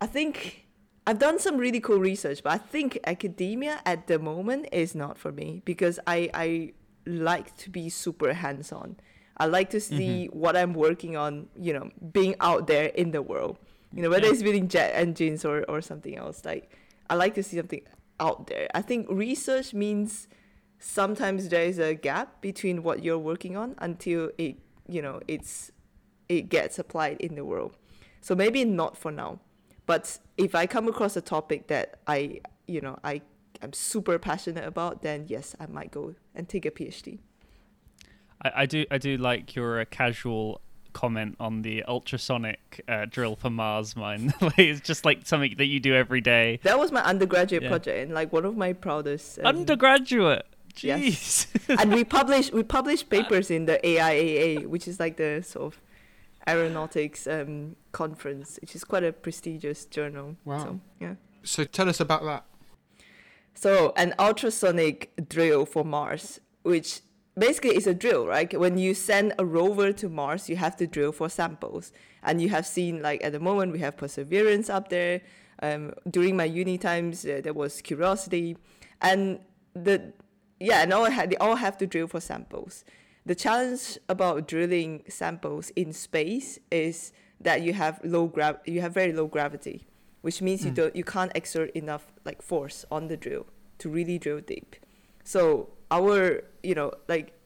I 0.01 0.07
think 0.07 0.67
I've 1.07 1.19
done 1.19 1.39
some 1.39 1.57
really 1.57 1.81
cool 1.81 1.99
research, 1.99 2.43
but 2.43 2.53
I 2.53 2.59
think 2.59 2.99
academia 3.05 3.81
at 3.85 4.07
the 4.07 4.19
moment 4.19 4.69
is 4.73 4.95
not 4.95 5.19
for 5.19 5.33
me 5.33 5.63
because 5.65 5.99
I 6.07 6.31
I 6.35 6.73
like 7.07 7.57
to 7.59 7.71
be 7.71 7.89
super 7.89 8.33
hands 8.33 8.73
on. 8.73 8.97
I 9.37 9.47
like 9.47 9.71
to 9.71 9.81
see 9.81 10.29
mm-hmm. 10.29 10.39
what 10.39 10.57
I'm 10.57 10.75
working 10.75 11.17
on, 11.17 11.49
you 11.59 11.73
know, 11.73 11.91
being 12.13 12.37
out 12.41 12.67
there 12.67 12.87
in 12.87 13.11
the 13.11 13.23
world. 13.23 13.59
You 13.93 14.03
know, 14.03 14.11
whether 14.11 14.27
yeah. 14.27 14.33
it's 14.33 14.43
building 14.43 14.69
jet 14.69 14.93
engines 14.95 15.45
or, 15.45 15.65
or 15.69 15.81
something 15.83 16.17
else. 16.17 16.45
Like 16.45 16.71
I 17.11 17.15
like 17.15 17.35
to 17.35 17.43
see 17.43 17.57
something 17.57 17.83
out 18.21 18.47
there. 18.47 18.69
I 18.75 18.83
think 18.83 19.07
research 19.11 19.75
means 19.75 20.29
sometimes 20.83 21.49
there 21.49 21.63
is 21.63 21.79
a 21.79 21.95
gap 21.95 22.41
between 22.41 22.83
what 22.83 23.05
you're 23.05 23.19
working 23.19 23.57
on 23.57 23.77
until 23.79 24.31
it 24.37 24.57
you 24.89 25.01
know 25.01 25.21
it's 25.29 25.71
it 26.29 26.49
gets 26.49 26.77
applied 26.77 27.17
in 27.21 27.37
the 27.37 27.45
world 27.45 27.77
so 28.21 28.35
maybe 28.35 28.65
not 28.65 28.97
for 28.97 29.13
now 29.13 29.39
but 29.87 30.19
if 30.37 30.57
i 30.57 30.67
come 30.67 30.89
across 30.89 31.17
a 31.17 31.21
topic 31.21 31.69
that 31.69 32.01
i 32.09 32.41
you 32.67 32.81
know 32.81 32.99
i 33.05 33.21
i'm 33.63 33.73
super 33.73 34.19
passionate 34.19 34.67
about 34.67 35.03
then 35.03 35.25
yes 35.29 35.55
i 35.61 35.67
might 35.67 35.93
go 35.93 36.17
and 36.35 36.49
take 36.49 36.67
a 36.67 36.71
phd 36.71 37.17
i, 38.43 38.53
I 38.57 38.67
do 38.67 38.85
i 38.91 38.99
do 38.99 39.17
like 39.17 39.55
your 39.55 39.81
uh, 39.81 39.85
casual 39.89 40.61
comment 40.93 41.37
on 41.39 41.63
the 41.63 41.85
ultrasonic 41.85 42.83
uh, 42.87 43.07
drill 43.09 43.35
for 43.35 43.49
Mars 43.49 43.97
mine. 43.97 44.35
it's 44.59 44.81
just 44.81 45.07
like 45.07 45.27
something 45.27 45.55
that 45.57 45.65
you 45.65 45.81
do 45.81 45.95
every 45.95 46.21
day. 46.21 46.61
That 46.65 46.79
was 46.79 46.93
my 46.93 47.03
undergraduate 47.03 47.63
yeah. 47.63 47.71
project 47.71 47.99
and 47.99 48.13
like 48.13 48.31
one 48.31 48.45
of 48.45 48.59
my 48.59 48.75
proudest. 48.75 49.39
Undergraduate. 49.39 50.45
Jeez. 50.77 50.87
Yes. 50.87 51.47
and 51.69 51.93
we 51.93 52.05
publish 52.19 52.53
we 52.53 52.63
publish 52.63 53.09
papers 53.09 53.51
in 53.51 53.67
the 53.67 53.79
AIAA, 53.85 54.67
which 54.67 54.89
is 54.89 54.99
like 54.99 55.17
the 55.17 55.43
sort 55.43 55.75
of 55.75 55.81
aeronautics 56.49 57.27
um, 57.27 57.77
conference, 57.93 58.59
which 58.61 58.75
is 58.75 58.85
quite 58.85 59.05
a 59.05 59.13
prestigious 59.13 59.85
journal. 59.85 60.37
Wow. 60.45 60.59
So, 60.59 60.81
yeah. 61.01 61.15
So 61.43 61.65
tell 61.65 61.89
us 61.89 62.01
about 62.01 62.25
that. 62.25 62.45
So 63.55 63.93
an 63.97 64.15
ultrasonic 64.19 65.13
drill 65.29 65.67
for 65.67 65.85
Mars, 65.85 66.41
which 66.63 67.01
basically 67.37 67.77
is 67.77 67.87
a 67.87 67.95
drill, 67.95 68.27
right? 68.27 68.59
When 68.59 68.79
you 68.79 68.95
send 68.95 69.35
a 69.39 69.45
rover 69.45 69.93
to 69.93 70.09
Mars, 70.09 70.49
you 70.49 70.57
have 70.57 70.77
to 70.77 70.87
drill 70.87 71.13
for 71.13 71.29
samples. 71.29 71.93
And 72.23 72.41
you 72.41 72.49
have 72.51 72.67
seen, 72.67 73.03
like 73.03 73.23
at 73.23 73.33
the 73.33 73.41
moment, 73.41 73.73
we 73.73 73.79
have 73.81 73.97
Perseverance 73.97 74.71
up 74.71 74.89
there. 74.89 75.23
Um, 75.63 75.93
during 76.11 76.37
my 76.37 76.45
uni 76.45 76.79
times, 76.79 77.25
uh, 77.25 77.41
there 77.43 77.53
was 77.53 77.81
Curiosity, 77.83 78.57
and 79.01 79.39
the 79.75 80.13
yeah, 80.63 80.83
and 80.83 80.93
all 80.93 81.11
they 81.11 81.37
all 81.37 81.57
have 81.57 81.77
to 81.79 81.87
drill 81.87 82.07
for 82.07 82.21
samples. 82.21 82.85
The 83.27 83.35
challenge 83.35 83.99
about 84.09 84.49
drilling 84.49 85.03
samples 85.09 85.71
in 85.71 85.93
space 85.93 86.59
is 86.71 87.13
that 87.41 87.63
you 87.63 87.73
have 87.73 88.01
low 88.05 88.27
grav 88.27 88.59
you 88.65 88.81
have 88.81 88.95
very 88.95 89.13
low 89.13 89.27
gravity, 89.27 89.87
which 90.23 90.41
means 90.41 90.61
mm. 90.61 90.65
you 90.65 90.71
hmm. 90.71 90.75
don't 90.75 90.97
you 90.97 91.05
can't 91.05 91.33
exert 91.35 91.71
enough 91.73 92.13
like 92.25 92.43
force 92.43 92.85
on 92.91 93.09
the 93.09 93.17
drill 93.17 93.47
to 93.79 93.89
really 93.89 94.19
drill 94.19 94.41
deep. 94.41 94.77
So 95.25 95.71
our 95.91 96.43
you 96.63 96.75
know 96.75 96.93
like 97.09 97.39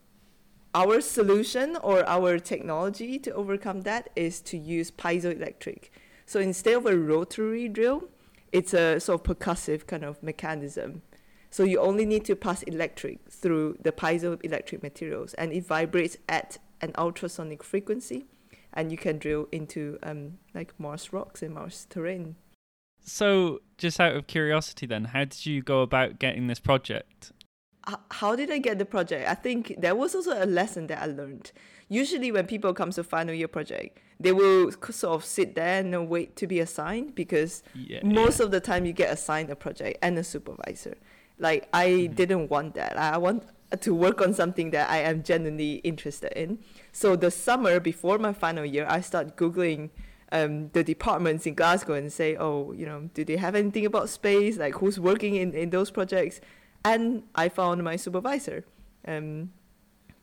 our 0.74 1.00
solution 1.00 1.76
or 1.83 2.07
our 2.07 2.38
technology 2.38 3.18
to 3.20 3.33
overcome 3.33 3.81
that 3.83 4.11
is 4.14 4.40
to 4.42 4.59
use 4.59 4.90
piezoelectric. 4.90 5.88
So 6.26 6.38
instead 6.38 6.74
of 6.74 6.85
a 6.85 6.96
rotary 6.98 7.66
drill, 7.68 8.11
it's 8.52 8.74
a 8.74 9.00
sort 9.00 9.26
of 9.26 9.38
percussive 9.38 9.87
kind 9.87 10.05
of 10.05 10.22
mechanism 10.22 11.02
so 11.50 11.62
you 11.62 11.80
only 11.80 12.04
need 12.04 12.24
to 12.26 12.37
pass 12.37 12.62
electric 12.64 13.30
through 13.30 13.78
the 13.82 13.92
piezoelectric 13.92 14.82
materials, 14.82 15.35
and 15.35 15.52
it 15.52 15.66
vibrates 15.66 16.16
at 16.28 16.59
an 16.80 16.92
ultrasonic 16.98 17.62
frequency, 17.62 18.26
and 18.72 18.90
you 18.90 18.98
can 18.98 19.18
drill 19.18 19.48
into 19.52 19.98
um, 20.02 20.38
like 20.54 20.78
Mars 20.78 21.12
rocks 21.12 21.42
and 21.42 21.54
Mars 21.54 21.87
terrain. 21.88 22.37
So, 23.00 23.61
just 23.78 24.00
out 24.00 24.16
of 24.16 24.26
curiosity, 24.26 24.87
then, 24.87 25.04
how 25.04 25.24
did 25.24 25.46
you 25.46 25.62
go 25.62 25.82
about 25.82 26.18
getting 26.18 26.48
this 26.48 26.59
project? 26.59 27.32
how 28.11 28.35
did 28.35 28.50
I 28.50 28.59
get 28.59 28.78
the 28.78 28.85
project? 28.85 29.28
I 29.28 29.35
think 29.35 29.74
there 29.78 29.94
was 29.94 30.14
also 30.14 30.42
a 30.42 30.46
lesson 30.46 30.88
that 30.88 31.02
I 31.02 31.06
learned. 31.06 31.52
Usually, 31.88 32.32
when 32.32 32.46
people 32.46 32.74
come 32.74 32.90
to 32.90 33.04
final 33.04 33.35
year 33.35 33.46
project, 33.46 34.00
they 34.18 34.32
will 34.32 34.72
sort 34.90 35.14
of 35.14 35.24
sit 35.24 35.54
there 35.54 35.80
and 35.80 36.09
wait 36.09 36.35
to 36.37 36.46
be 36.46 36.59
assigned 36.59 37.14
because 37.14 37.62
yeah, 37.74 38.00
most 38.02 38.40
yeah. 38.40 38.46
of 38.46 38.50
the 38.50 38.61
time 38.61 38.87
you 38.87 38.92
get 38.92 39.12
assigned 39.12 39.50
a 39.50 39.56
project 39.56 39.98
and 40.02 40.18
a 40.18 40.24
supervisor. 40.24 40.96
Like 41.38 41.68
I 41.72 41.88
mm-hmm. 41.88 42.14
didn't 42.14 42.49
want 42.51 42.75
that. 42.75 42.96
I 42.96 43.18
want 43.18 43.44
to 43.81 43.94
work 43.94 44.20
on 44.20 44.33
something 44.33 44.70
that 44.70 44.88
I 44.88 44.99
am 44.99 45.22
genuinely 45.22 45.75
interested 45.77 46.33
in. 46.33 46.59
So 46.92 47.16
the 47.16 47.31
summer 47.31 47.81
before 47.81 48.18
my 48.18 48.33
final 48.33 48.64
year, 48.64 48.87
I 48.88 49.01
start 49.01 49.37
googling 49.37 49.90
um, 50.33 50.70
the 50.70 50.83
departments 50.83 51.46
in 51.46 51.55
Glasgow 51.55 51.94
and 51.94 52.12
say, 52.12 52.37
oh, 52.37 52.72
you 52.72 52.87
know, 52.87 53.11
do 53.14 53.25
they 53.25 53.37
have 53.37 53.55
anything 53.55 53.87
about 53.87 54.09
space? 54.09 54.57
Like 54.57 54.75
who's 54.75 54.99
working 54.99 55.35
in, 55.37 55.53
in 55.53 55.70
those 55.70 55.90
projects? 55.90 56.40
And 56.85 57.25
I 57.35 57.49
found 57.49 57.83
my 57.83 57.96
supervisor, 57.96 58.64
um, 59.07 59.51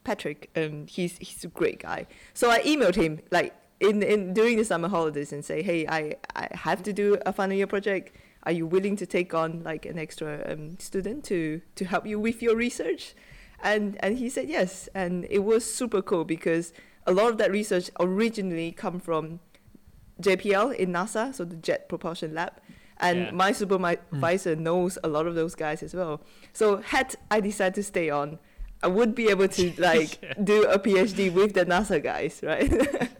Patrick. 0.02 0.50
and 0.54 0.88
he's 0.88 1.18
he's 1.18 1.44
a 1.44 1.48
great 1.48 1.80
guy. 1.80 2.06
So 2.32 2.50
I 2.50 2.60
emailed 2.60 2.94
him 2.94 3.20
like 3.30 3.54
in, 3.80 4.02
in 4.02 4.32
during 4.32 4.56
the 4.56 4.64
summer 4.64 4.88
holidays 4.88 5.32
and 5.32 5.44
say, 5.44 5.62
hey, 5.62 5.86
I, 5.86 6.16
I 6.34 6.48
have 6.52 6.82
to 6.84 6.92
do 6.92 7.18
a 7.26 7.32
final 7.32 7.56
year 7.56 7.66
project 7.66 8.16
are 8.44 8.52
you 8.52 8.66
willing 8.66 8.96
to 8.96 9.06
take 9.06 9.34
on 9.34 9.62
like 9.62 9.86
an 9.86 9.98
extra 9.98 10.44
um, 10.50 10.78
student 10.78 11.24
to 11.24 11.60
to 11.74 11.84
help 11.84 12.06
you 12.06 12.18
with 12.18 12.42
your 12.42 12.56
research 12.56 13.14
and 13.62 13.96
and 14.00 14.18
he 14.18 14.28
said 14.28 14.48
yes 14.48 14.88
and 14.94 15.26
it 15.30 15.40
was 15.40 15.64
super 15.64 16.02
cool 16.02 16.24
because 16.24 16.72
a 17.06 17.12
lot 17.12 17.30
of 17.30 17.38
that 17.38 17.50
research 17.50 17.90
originally 18.00 18.70
come 18.72 19.00
from 19.00 19.40
JPL 20.20 20.74
in 20.76 20.92
NASA 20.92 21.34
so 21.34 21.44
the 21.44 21.56
Jet 21.56 21.88
Propulsion 21.88 22.34
Lab 22.34 22.52
and 22.98 23.18
yeah. 23.18 23.30
my 23.32 23.52
supervisor 23.52 24.54
mm. 24.54 24.60
knows 24.60 24.98
a 25.02 25.08
lot 25.08 25.26
of 25.26 25.34
those 25.34 25.54
guys 25.54 25.82
as 25.82 25.94
well 25.94 26.20
so 26.52 26.78
had 26.78 27.16
I 27.30 27.40
decided 27.40 27.74
to 27.74 27.82
stay 27.82 28.10
on 28.10 28.38
I 28.82 28.88
would 28.88 29.14
be 29.14 29.28
able 29.28 29.48
to 29.48 29.72
like 29.78 30.22
yeah. 30.22 30.34
do 30.42 30.64
a 30.64 30.78
PhD 30.78 31.32
with 31.32 31.54
the 31.54 31.64
NASA 31.64 32.02
guys 32.02 32.40
right 32.42 32.70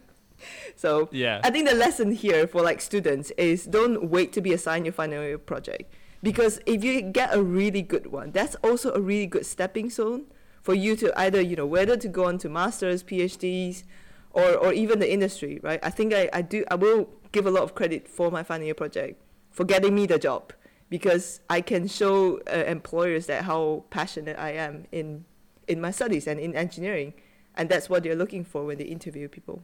so 0.75 1.09
yeah. 1.11 1.41
I 1.43 1.49
think 1.49 1.69
the 1.69 1.75
lesson 1.75 2.11
here 2.11 2.47
for 2.47 2.61
like 2.61 2.81
students 2.81 3.31
is 3.37 3.65
don't 3.65 4.09
wait 4.09 4.33
to 4.33 4.41
be 4.41 4.53
assigned 4.53 4.85
your 4.85 4.93
final 4.93 5.23
year 5.23 5.37
project 5.37 5.93
because 6.21 6.59
if 6.65 6.83
you 6.83 7.01
get 7.01 7.33
a 7.33 7.41
really 7.41 7.81
good 7.81 8.07
one, 8.07 8.31
that's 8.31 8.55
also 8.55 8.93
a 8.93 8.99
really 8.99 9.27
good 9.27 9.45
stepping 9.45 9.89
stone 9.89 10.25
for 10.61 10.73
you 10.73 10.95
to 10.95 11.13
either 11.19 11.39
you 11.39 11.55
know 11.55 11.65
whether 11.65 11.95
to 11.95 12.07
go 12.07 12.25
on 12.25 12.37
to 12.39 12.49
masters, 12.49 13.03
PhDs, 13.03 13.83
or 14.31 14.55
or 14.55 14.73
even 14.73 14.99
the 14.99 15.11
industry, 15.11 15.59
right? 15.63 15.79
I 15.83 15.89
think 15.89 16.13
I, 16.13 16.29
I 16.33 16.41
do 16.41 16.65
I 16.69 16.75
will 16.75 17.09
give 17.31 17.45
a 17.45 17.51
lot 17.51 17.63
of 17.63 17.75
credit 17.75 18.07
for 18.07 18.31
my 18.31 18.43
final 18.43 18.65
year 18.65 18.73
project 18.73 19.21
for 19.51 19.63
getting 19.63 19.93
me 19.93 20.05
the 20.05 20.17
job 20.17 20.51
because 20.89 21.39
I 21.49 21.61
can 21.61 21.87
show 21.87 22.39
uh, 22.47 22.63
employers 22.67 23.27
that 23.27 23.43
how 23.43 23.85
passionate 23.89 24.37
I 24.37 24.51
am 24.51 24.85
in 24.91 25.25
in 25.67 25.79
my 25.79 25.91
studies 25.91 26.27
and 26.27 26.39
in 26.39 26.55
engineering, 26.55 27.13
and 27.55 27.69
that's 27.69 27.89
what 27.89 28.03
they're 28.03 28.15
looking 28.15 28.43
for 28.43 28.65
when 28.65 28.77
they 28.77 28.85
interview 28.85 29.27
people. 29.27 29.63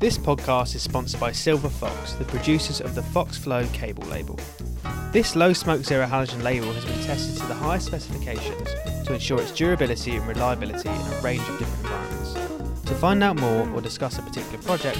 This 0.00 0.16
podcast 0.16 0.74
is 0.74 0.82
sponsored 0.82 1.20
by 1.20 1.30
Silver 1.30 1.68
Fox, 1.68 2.14
the 2.14 2.24
producers 2.24 2.80
of 2.80 2.94
the 2.94 3.02
FoxFlow 3.02 3.70
cable 3.74 4.04
label. 4.04 4.40
This 5.12 5.36
low 5.36 5.52
smoke 5.52 5.84
zero 5.84 6.06
halogen 6.06 6.42
label 6.42 6.72
has 6.72 6.86
been 6.86 7.04
tested 7.04 7.36
to 7.36 7.46
the 7.46 7.52
highest 7.52 7.88
specifications 7.88 8.70
to 9.04 9.12
ensure 9.12 9.38
its 9.42 9.52
durability 9.52 10.16
and 10.16 10.26
reliability 10.26 10.88
in 10.88 10.94
a 10.94 11.20
range 11.20 11.46
of 11.46 11.58
different 11.58 11.84
environments. 11.84 12.32
To 12.88 12.94
find 12.94 13.22
out 13.22 13.38
more 13.38 13.68
or 13.74 13.82
discuss 13.82 14.18
a 14.18 14.22
particular 14.22 14.56
project, 14.62 14.98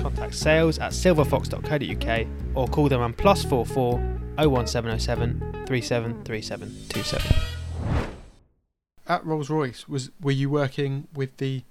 contact 0.00 0.34
sales 0.34 0.80
at 0.80 0.90
silverfox.co.uk 0.90 2.26
or 2.56 2.66
call 2.66 2.88
them 2.88 3.02
on 3.02 3.12
plus 3.12 3.44
44 3.44 3.92
01707 4.38 5.66
373727. 5.68 7.36
At 9.06 9.24
Rolls 9.24 9.50
Royce, 9.50 9.86
was 9.88 10.10
were 10.20 10.32
you 10.32 10.50
working 10.50 11.06
with 11.14 11.36
the 11.36 11.62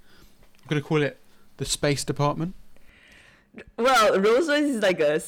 I'm 0.63 0.70
going 0.70 0.82
to 0.82 0.88
call 0.88 1.02
it 1.02 1.20
the 1.58 1.65
space 1.65 2.04
department? 2.04 2.56
Well, 3.78 4.20
Rolls 4.20 4.50
Royce 4.50 4.63
is 4.63 4.82
like 4.82 5.00
a 5.00 5.22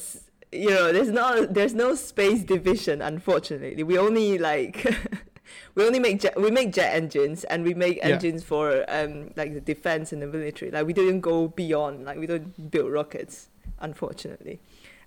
you 0.52 0.70
know 0.70 0.92
there's 0.92 1.10
no 1.10 1.46
there's 1.46 1.74
no 1.74 1.94
space 1.94 2.42
division 2.42 3.02
unfortunately. 3.02 3.82
We 3.82 3.98
only 3.98 4.38
like 4.38 4.84
we 5.74 5.84
only 5.86 5.98
make 5.98 6.20
jet, 6.20 6.40
we 6.40 6.50
make 6.50 6.72
jet 6.72 6.94
engines 6.94 7.44
and 7.44 7.64
we 7.64 7.74
make 7.74 7.98
yeah. 7.98 8.08
engines 8.08 8.44
for 8.44 8.84
um 8.88 9.30
like 9.36 9.54
the 9.54 9.60
defense 9.60 10.12
and 10.12 10.22
the 10.22 10.26
military. 10.26 10.70
Like 10.70 10.86
we 10.86 10.92
didn't 10.92 11.20
go 11.20 11.48
beyond. 11.48 12.04
Like 12.04 12.18
we 12.18 12.26
don't 12.26 12.70
build 12.70 12.92
rockets 12.92 13.48
unfortunately. 13.80 14.60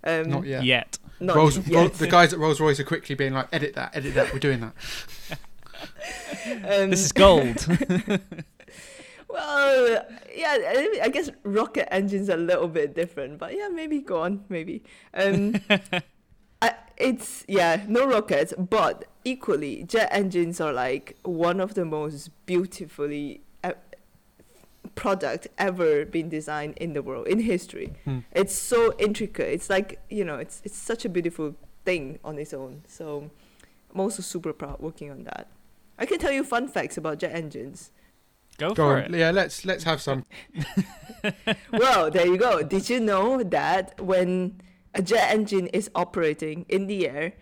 Um, 0.04 0.30
not 0.30 0.46
yet. 0.46 0.64
Yet. 0.64 0.98
Not 1.20 1.36
Rolls, 1.36 1.56
yet. 1.56 1.76
Rolls, 1.76 1.98
the 1.98 2.06
guys 2.08 2.32
at 2.32 2.38
Rolls 2.38 2.60
Royce 2.60 2.80
are 2.80 2.84
quickly 2.84 3.14
being 3.14 3.34
like, 3.34 3.48
edit 3.52 3.74
that, 3.74 3.96
edit 3.96 4.14
that. 4.14 4.32
We're 4.32 4.40
doing 4.40 4.60
that. 4.60 4.74
um, 6.82 6.90
this 6.90 7.04
is 7.04 7.12
gold. 7.12 7.64
Well, 9.32 10.04
yeah, 10.36 11.00
I 11.02 11.08
guess 11.08 11.30
rocket 11.42 11.92
engines 11.92 12.28
are 12.28 12.34
a 12.34 12.36
little 12.36 12.68
bit 12.68 12.94
different, 12.94 13.38
but 13.38 13.56
yeah, 13.56 13.68
maybe 13.68 14.00
go 14.00 14.20
on, 14.20 14.44
maybe. 14.50 14.82
Um, 15.14 15.56
I, 16.62 16.74
it's 16.98 17.42
yeah, 17.48 17.82
no 17.88 18.06
rockets, 18.06 18.52
but 18.58 19.06
equally, 19.24 19.84
jet 19.84 20.10
engines 20.12 20.60
are 20.60 20.72
like 20.72 21.16
one 21.22 21.60
of 21.60 21.72
the 21.72 21.86
most 21.86 22.28
beautifully 22.44 23.40
uh, 23.64 23.72
product 24.96 25.48
ever 25.56 26.04
been 26.04 26.28
designed 26.28 26.76
in 26.76 26.92
the 26.92 27.02
world 27.02 27.26
in 27.26 27.40
history. 27.40 27.94
Hmm. 28.04 28.18
It's 28.32 28.54
so 28.54 28.94
intricate. 28.98 29.48
It's 29.48 29.70
like 29.70 29.98
you 30.10 30.26
know, 30.26 30.36
it's 30.36 30.60
it's 30.62 30.76
such 30.76 31.06
a 31.06 31.08
beautiful 31.08 31.54
thing 31.86 32.18
on 32.22 32.38
its 32.38 32.52
own. 32.52 32.82
So 32.86 33.30
I'm 33.94 34.00
also 34.00 34.20
super 34.20 34.52
proud 34.52 34.80
working 34.80 35.10
on 35.10 35.24
that. 35.24 35.48
I 35.98 36.04
can 36.04 36.18
tell 36.18 36.32
you 36.32 36.44
fun 36.44 36.68
facts 36.68 36.98
about 36.98 37.18
jet 37.18 37.34
engines. 37.34 37.92
Go, 38.62 38.74
go 38.74 38.74
for 38.74 38.98
on. 38.98 39.14
it. 39.14 39.18
Yeah, 39.18 39.32
let's 39.32 39.64
let's 39.64 39.82
have 39.84 40.00
some. 40.00 40.24
well, 41.72 42.10
there 42.10 42.26
you 42.26 42.36
go. 42.36 42.62
Did 42.62 42.88
you 42.88 43.00
know 43.00 43.42
that 43.42 44.00
when 44.00 44.60
a 44.94 45.02
jet 45.02 45.32
engine 45.32 45.66
is 45.68 45.90
operating 45.96 46.64
in 46.68 46.86
the 46.86 47.08
air, 47.08 47.32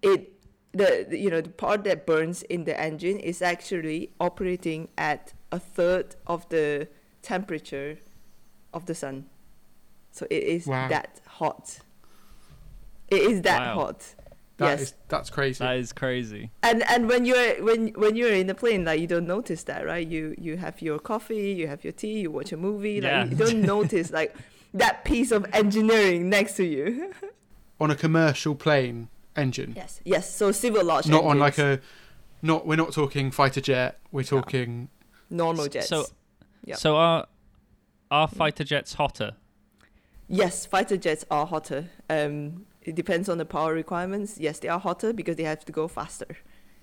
it 0.00 0.32
the, 0.72 1.06
the 1.10 1.18
you 1.18 1.28
know 1.28 1.42
the 1.42 1.50
part 1.50 1.84
that 1.84 2.06
burns 2.06 2.42
in 2.44 2.64
the 2.64 2.78
engine 2.80 3.18
is 3.18 3.42
actually 3.42 4.12
operating 4.18 4.88
at 4.96 5.34
a 5.52 5.58
third 5.58 6.16
of 6.26 6.48
the 6.48 6.88
temperature 7.20 7.98
of 8.72 8.86
the 8.86 8.94
sun. 8.94 9.26
So 10.12 10.26
it 10.30 10.42
is 10.42 10.66
wow. 10.66 10.88
that 10.88 11.20
hot. 11.26 11.80
It 13.08 13.22
is 13.22 13.42
that 13.42 13.60
wow. 13.60 13.74
hot. 13.74 14.14
That 14.60 14.78
yes. 14.78 14.80
Is, 14.82 14.94
that's 15.08 15.30
crazy. 15.30 15.64
That 15.64 15.76
is 15.78 15.90
crazy. 15.94 16.50
And 16.62 16.82
and 16.90 17.08
when 17.08 17.24
you're 17.24 17.64
when 17.64 17.88
when 17.94 18.14
you're 18.14 18.34
in 18.34 18.46
the 18.46 18.54
plane, 18.54 18.84
like 18.84 19.00
you 19.00 19.06
don't 19.06 19.26
notice 19.26 19.62
that, 19.64 19.86
right? 19.86 20.06
You 20.06 20.34
you 20.36 20.58
have 20.58 20.82
your 20.82 20.98
coffee, 20.98 21.52
you 21.52 21.66
have 21.66 21.82
your 21.82 21.94
tea, 21.94 22.20
you 22.20 22.30
watch 22.30 22.52
a 22.52 22.58
movie, 22.58 23.00
yeah. 23.02 23.22
like 23.22 23.30
you 23.30 23.36
don't 23.38 23.62
notice 23.76 24.10
like 24.10 24.36
that 24.74 25.02
piece 25.06 25.32
of 25.32 25.46
engineering 25.54 26.28
next 26.28 26.56
to 26.56 26.64
you. 26.64 27.10
on 27.80 27.90
a 27.90 27.96
commercial 27.96 28.54
plane 28.54 29.08
engine. 29.34 29.72
Yes. 29.74 30.02
Yes. 30.04 30.30
So 30.30 30.52
civil 30.52 30.84
launch. 30.84 31.06
Not 31.06 31.24
engines. 31.24 31.30
on 31.30 31.38
like 31.38 31.56
a 31.56 31.80
not 32.42 32.66
we're 32.66 32.76
not 32.76 32.92
talking 32.92 33.30
fighter 33.30 33.62
jet, 33.62 33.98
we're 34.12 34.24
talking 34.24 34.90
no. 35.30 35.44
normal 35.44 35.68
jets. 35.68 35.88
So 35.88 36.04
yep. 36.66 36.76
so 36.76 36.96
are 36.96 37.26
are 38.10 38.28
fighter 38.28 38.64
jets 38.64 38.92
hotter? 38.92 39.36
Yes, 40.28 40.66
fighter 40.66 40.98
jets 40.98 41.24
are 41.30 41.46
hotter. 41.46 41.88
Um, 42.10 42.66
it 42.82 42.94
depends 42.94 43.28
on 43.28 43.38
the 43.38 43.44
power 43.44 43.74
requirements. 43.74 44.38
Yes, 44.38 44.58
they 44.58 44.68
are 44.68 44.80
hotter 44.80 45.12
because 45.12 45.36
they 45.36 45.44
have 45.44 45.64
to 45.64 45.72
go 45.72 45.88
faster, 45.88 46.38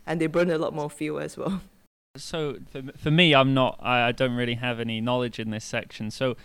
and 0.06 0.22
they 0.22 0.28
burn 0.28 0.50
a 0.50 0.58
lot 0.58 0.74
more 0.74 0.90
fuel 0.90 1.20
as 1.20 1.38
well. 1.38 1.62
So 2.16 2.58
for 2.72 2.82
for 2.98 3.12
me, 3.12 3.36
I'm 3.36 3.54
not. 3.54 3.80
I, 3.80 4.08
I 4.08 4.12
don't 4.12 4.36
really 4.36 4.56
have 4.56 4.80
any 4.80 5.00
knowledge 5.02 5.38
in 5.40 5.52
this 5.52 5.64
section. 5.64 6.10
So, 6.10 6.36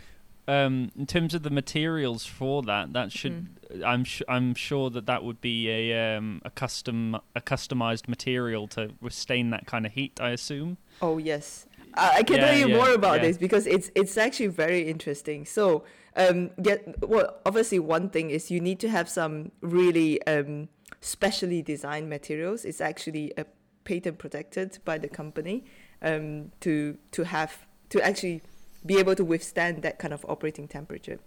um, 0.46 0.90
in 0.98 1.06
terms 1.06 1.32
of 1.32 1.44
the 1.44 1.50
materials 1.50 2.26
for 2.26 2.62
that, 2.64 2.92
that 2.92 3.10
should 3.10 3.48
mm. 3.72 3.84
I'm 3.84 4.04
sh- 4.04 4.22
I'm 4.28 4.54
sure 4.54 4.90
that 4.90 5.06
that 5.06 5.24
would 5.24 5.40
be 5.40 5.70
a 5.70 6.16
um, 6.16 6.42
a 6.44 6.50
custom 6.50 7.16
a 7.34 7.40
customized 7.40 8.06
material 8.08 8.68
to 8.68 8.90
withstand 9.00 9.52
that 9.52 9.66
kind 9.66 9.86
of 9.86 9.92
heat. 9.92 10.20
I 10.20 10.30
assume. 10.30 10.76
Oh 11.00 11.18
yes, 11.18 11.66
I, 11.94 12.18
I 12.18 12.22
can 12.22 12.36
yeah, 12.36 12.46
tell 12.46 12.58
you 12.58 12.68
yeah, 12.68 12.76
more 12.76 12.92
about 12.92 13.16
yeah. 13.16 13.28
this 13.28 13.38
because 13.38 13.66
it's 13.66 13.90
it's 13.94 14.18
actually 14.18 14.48
very 14.48 14.88
interesting. 14.88 15.46
So 15.46 15.84
um, 16.16 16.50
get 16.60 17.08
well. 17.08 17.36
Obviously, 17.46 17.78
one 17.78 18.10
thing 18.10 18.30
is 18.30 18.50
you 18.50 18.60
need 18.60 18.80
to 18.80 18.88
have 18.88 19.08
some 19.08 19.52
really 19.60 20.24
um, 20.26 20.68
specially 21.00 21.62
designed 21.62 22.08
materials. 22.08 22.64
It's 22.64 22.80
actually 22.80 23.32
a 23.36 23.46
patent 23.84 24.18
protected 24.18 24.78
by 24.84 24.98
the 24.98 25.08
company 25.08 25.64
um, 26.02 26.52
to 26.60 26.98
to 27.12 27.24
have 27.24 27.66
to 27.90 28.04
actually 28.04 28.42
be 28.84 28.98
able 28.98 29.14
to 29.14 29.24
withstand 29.24 29.82
that 29.82 29.98
kind 29.98 30.12
of 30.12 30.24
operating 30.28 30.68
temperature. 30.68 31.18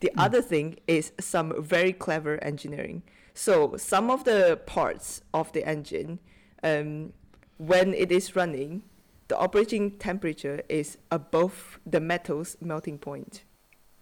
The 0.00 0.10
mm. 0.16 0.24
other 0.24 0.42
thing 0.42 0.78
is 0.86 1.12
some 1.20 1.62
very 1.62 1.92
clever 1.92 2.42
engineering. 2.42 3.02
So 3.34 3.76
some 3.76 4.10
of 4.10 4.24
the 4.24 4.60
parts 4.66 5.22
of 5.32 5.52
the 5.52 5.66
engine, 5.66 6.18
um, 6.62 7.12
when 7.58 7.94
it 7.94 8.10
is 8.12 8.36
running, 8.36 8.82
the 9.28 9.38
operating 9.38 9.92
temperature 9.92 10.62
is 10.68 10.98
above 11.10 11.78
the 11.86 12.00
metal's 12.00 12.56
melting 12.60 12.98
point. 12.98 13.44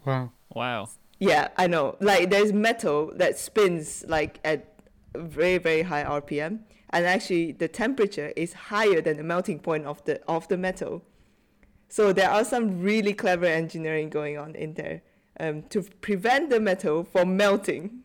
Wow. 0.05 0.33
Wow. 0.55 0.89
Yeah, 1.19 1.49
I 1.57 1.67
know. 1.67 1.97
Like 2.01 2.31
there's 2.31 2.53
metal 2.53 3.13
that 3.17 3.39
spins 3.39 4.05
like 4.09 4.41
at 4.45 4.67
very 5.15 5.59
very 5.59 5.83
high 5.83 6.05
RPM, 6.05 6.61
and 6.91 7.07
actually 7.07 7.53
the 7.53 7.69
temperature 7.69 8.33
is 8.37 8.53
higher 8.55 9.01
than 9.01 9.19
the 9.19 9.23
melting 9.23 9.61
point 9.61 9.85
of 9.87 10.03
the 10.05 10.23
of 10.27 10.49
the 10.49 10.57
metal. 10.57 11.03
So 11.89 12.13
there 12.13 12.31
are 12.31 12.45
some 12.45 12.81
really 12.81 13.13
clever 13.13 13.47
engineering 13.47 14.11
going 14.11 14.39
on 14.39 14.55
in 14.55 14.75
there 14.75 15.03
um, 15.41 15.63
to 15.71 15.83
prevent 15.83 16.49
the 16.49 16.61
metal 16.61 17.05
from 17.05 17.37
melting. 17.37 18.05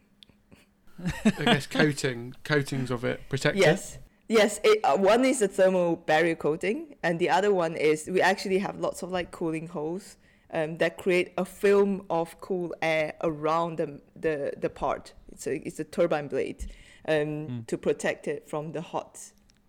I 1.26 1.44
guess 1.46 1.68
coating 1.68 2.34
coatings 2.44 2.90
of 2.90 3.06
it 3.06 3.22
protect 3.30 3.58
yes. 3.58 3.96
it. 3.96 4.02
Yes, 4.28 4.60
it, 4.64 4.80
uh, 4.84 4.98
one 4.98 5.24
is 5.24 5.44
a 5.44 5.48
thermal 5.48 5.98
barrier 5.98 6.34
coating, 6.34 6.96
and 7.04 7.20
the 7.20 7.30
other 7.30 7.54
one 7.54 7.76
is 7.76 8.10
we 8.12 8.22
actually 8.22 8.58
have 8.58 8.80
lots 8.80 9.04
of 9.04 9.12
like 9.12 9.30
cooling 9.30 9.68
holes 9.68 10.18
um, 10.52 10.78
that 10.78 10.98
create 10.98 11.34
a 11.38 11.46
film 11.46 12.06
of 12.10 12.40
cool 12.42 12.74
air 12.82 13.14
around 13.22 13.78
the 13.78 14.00
the, 14.16 14.54
the 14.58 14.70
part. 14.70 15.14
It's 15.32 15.48
a 15.48 15.56
it's 15.68 15.80
a 15.80 15.84
turbine 15.84 16.28
blade 16.28 16.66
um, 17.08 17.16
mm. 17.16 17.68
to 17.68 17.78
protect 17.78 18.28
it 18.28 18.50
from 18.50 18.72
the 18.72 18.82
hot, 18.82 19.20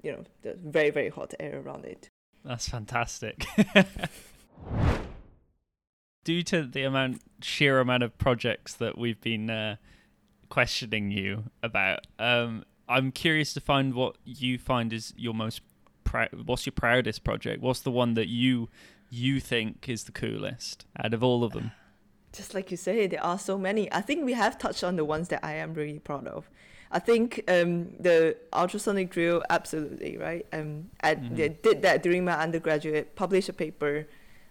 you 0.03 0.13
know, 0.13 0.25
the 0.43 0.55
very 0.55 0.91
very 0.91 1.09
hot 1.09 1.35
air 1.41 1.61
around 1.61 1.85
it. 1.85 2.09
That's 2.45 2.69
fantastic. 2.69 3.45
Due 6.25 6.43
to 6.43 6.63
the 6.65 6.83
amount 6.83 7.23
sheer 7.41 7.81
amount 7.81 8.03
of 8.03 8.17
projects 8.19 8.75
that 8.75 8.99
we've 8.99 9.21
been 9.21 9.49
uh, 9.51 9.77
questioning 10.49 11.11
you 11.11 11.45
about, 11.63 12.07
um, 12.19 12.65
I'm 12.89 13.13
curious 13.13 13.53
to 13.55 13.61
find 13.61 13.95
what 13.95 14.17
you 14.25 14.59
find 14.59 14.93
is 14.93 15.13
your 15.17 15.35
most 15.35 15.61
pr- 16.05 16.35
what's 16.45 16.67
your 16.67 16.73
proudest 16.73 17.25
project? 17.25 17.61
What's 17.63 17.81
the 17.81 17.91
one 17.91 18.15
that 18.15 18.29
you 18.29 18.69
you 19.11 19.41
think 19.41 19.89
is 19.89 20.05
the 20.05 20.13
coolest 20.13 20.85
out 20.99 21.15
of 21.15 21.23
all 21.23 21.45
of 21.45 21.53
them? 21.53 21.73
Just 22.33 22.55
like 22.55 22.71
you 22.71 22.77
say, 22.77 23.07
there 23.07 23.23
are 23.23 23.39
so 23.39 23.57
many. 23.57 23.91
I 23.93 24.01
think 24.01 24.25
we 24.25 24.35
have 24.35 24.59
touched 24.59 24.85
on 24.85 24.97
the 24.97 25.05
ones 25.05 25.29
that 25.29 25.41
I 25.45 25.55
am 25.55 25.75
really 25.75 25.99
proud 25.99 26.27
of. 26.27 26.51
I 26.91 26.99
think 26.99 27.43
um, 27.49 27.89
the 27.99 28.37
ultrasonic 28.53 29.11
drill, 29.11 29.43
absolutely 29.51 30.17
right. 30.19 30.47
Um, 30.53 30.91
I 31.03 31.15
mm-hmm. 31.15 31.35
did 31.35 31.83
that 31.83 32.03
during 32.03 32.25
my 32.25 32.35
undergraduate, 32.35 33.17
published 33.17 33.49
a 33.49 33.53
paper. 33.53 34.07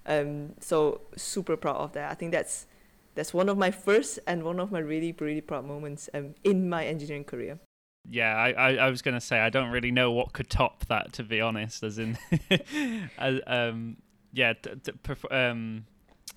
Um, 0.06 0.54
so 0.60 1.02
super 1.16 1.58
proud 1.58 1.78
of 1.78 1.94
that. 1.94 2.12
I 2.12 2.14
think 2.16 2.32
that's 2.32 2.68
that's 3.16 3.34
one 3.34 3.48
of 3.48 3.58
my 3.58 3.72
first 3.72 4.20
and 4.28 4.44
one 4.44 4.60
of 4.60 4.72
my 4.72 4.80
really 4.80 5.16
really 5.18 5.42
proud 5.42 5.66
moments 5.66 6.10
um, 6.14 6.36
in 6.44 6.70
my 6.70 6.86
engineering 6.86 7.24
career. 7.24 7.60
Yeah, 8.08 8.36
I, 8.36 8.52
I, 8.52 8.76
I 8.76 8.90
was 8.90 9.02
gonna 9.02 9.22
say 9.22 9.40
I 9.40 9.50
don't 9.50 9.72
really 9.72 9.92
know 9.92 10.12
what 10.12 10.34
could 10.34 10.50
top 10.50 10.86
that 10.88 11.14
to 11.14 11.24
be 11.24 11.42
honest. 11.42 11.84
As 11.84 11.98
in, 11.98 12.18
as, 13.18 13.40
um, 13.48 13.98
yeah, 14.36 14.54
t- 14.54 14.72
t- 14.84 14.92
perf- 15.04 15.32
um, 15.32 15.86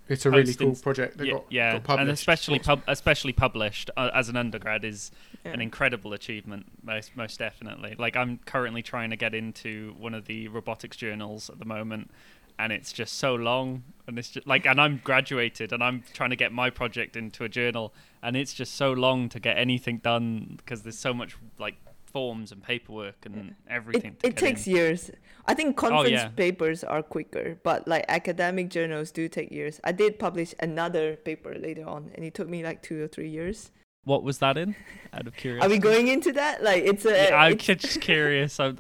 it's 0.08 0.24
a 0.24 0.30
really 0.30 0.54
cool 0.54 0.74
project. 0.74 1.20
yeah, 1.20 1.32
got, 1.32 1.44
yeah. 1.50 1.78
got 1.80 2.00
and 2.00 2.10
especially 2.10 2.58
pub- 2.58 2.82
especially 2.86 3.32
published 3.32 3.90
uh, 3.96 4.10
as 4.14 4.28
an 4.28 4.36
undergrad 4.36 4.84
is 4.84 5.10
yeah. 5.44 5.52
an 5.52 5.60
incredible 5.60 6.12
achievement. 6.12 6.66
Most 6.82 7.16
most 7.16 7.38
definitely. 7.38 7.94
Like 7.98 8.16
I'm 8.16 8.38
currently 8.46 8.82
trying 8.82 9.10
to 9.10 9.16
get 9.16 9.34
into 9.34 9.94
one 9.98 10.14
of 10.14 10.26
the 10.26 10.48
robotics 10.48 10.96
journals 10.96 11.50
at 11.50 11.58
the 11.58 11.66
moment, 11.66 12.10
and 12.58 12.72
it's 12.72 12.92
just 12.92 13.18
so 13.18 13.34
long. 13.34 13.82
And 14.06 14.18
it's 14.18 14.30
just 14.30 14.46
like, 14.46 14.64
and 14.64 14.80
I'm 14.80 15.00
graduated, 15.04 15.72
and 15.72 15.82
I'm 15.82 16.04
trying 16.14 16.30
to 16.30 16.36
get 16.36 16.52
my 16.52 16.70
project 16.70 17.16
into 17.16 17.44
a 17.44 17.48
journal, 17.48 17.92
and 18.22 18.36
it's 18.36 18.54
just 18.54 18.74
so 18.74 18.92
long 18.92 19.28
to 19.30 19.40
get 19.40 19.58
anything 19.58 19.98
done 19.98 20.54
because 20.56 20.82
there's 20.82 20.98
so 20.98 21.12
much 21.12 21.36
like 21.58 21.74
forms 22.12 22.52
and 22.52 22.62
paperwork 22.62 23.26
and 23.26 23.54
everything. 23.68 24.16
It, 24.22 24.30
it 24.30 24.36
takes 24.36 24.66
in. 24.66 24.74
years. 24.74 25.10
I 25.46 25.54
think 25.54 25.70
oh, 25.78 25.88
conference 25.88 26.20
oh, 26.20 26.24
yeah. 26.24 26.28
papers 26.28 26.82
are 26.84 27.02
quicker, 27.02 27.58
but 27.62 27.86
like 27.86 28.04
academic 28.08 28.70
journals 28.70 29.10
do 29.10 29.28
take 29.28 29.50
years. 29.52 29.80
I 29.84 29.92
did 29.92 30.18
publish 30.18 30.54
another 30.60 31.16
paper 31.16 31.54
later 31.54 31.86
on, 31.86 32.10
and 32.14 32.24
it 32.24 32.34
took 32.34 32.48
me 32.48 32.64
like 32.64 32.82
two 32.82 33.02
or 33.02 33.08
three 33.08 33.28
years. 33.28 33.70
What 34.04 34.22
was 34.22 34.38
that 34.38 34.56
in? 34.56 34.74
Out 35.12 35.26
of 35.26 35.36
curiosity. 35.36 35.66
Are 35.66 35.70
we 35.70 35.78
going 35.78 36.08
into 36.08 36.32
that? 36.32 36.62
Like 36.62 36.82
it's 36.84 37.04
a. 37.04 37.28
Yeah, 37.28 37.36
I'm 37.36 37.52
it's, 37.52 37.64
just 37.64 38.00
curious. 38.12 38.58
I'm, 38.58 38.78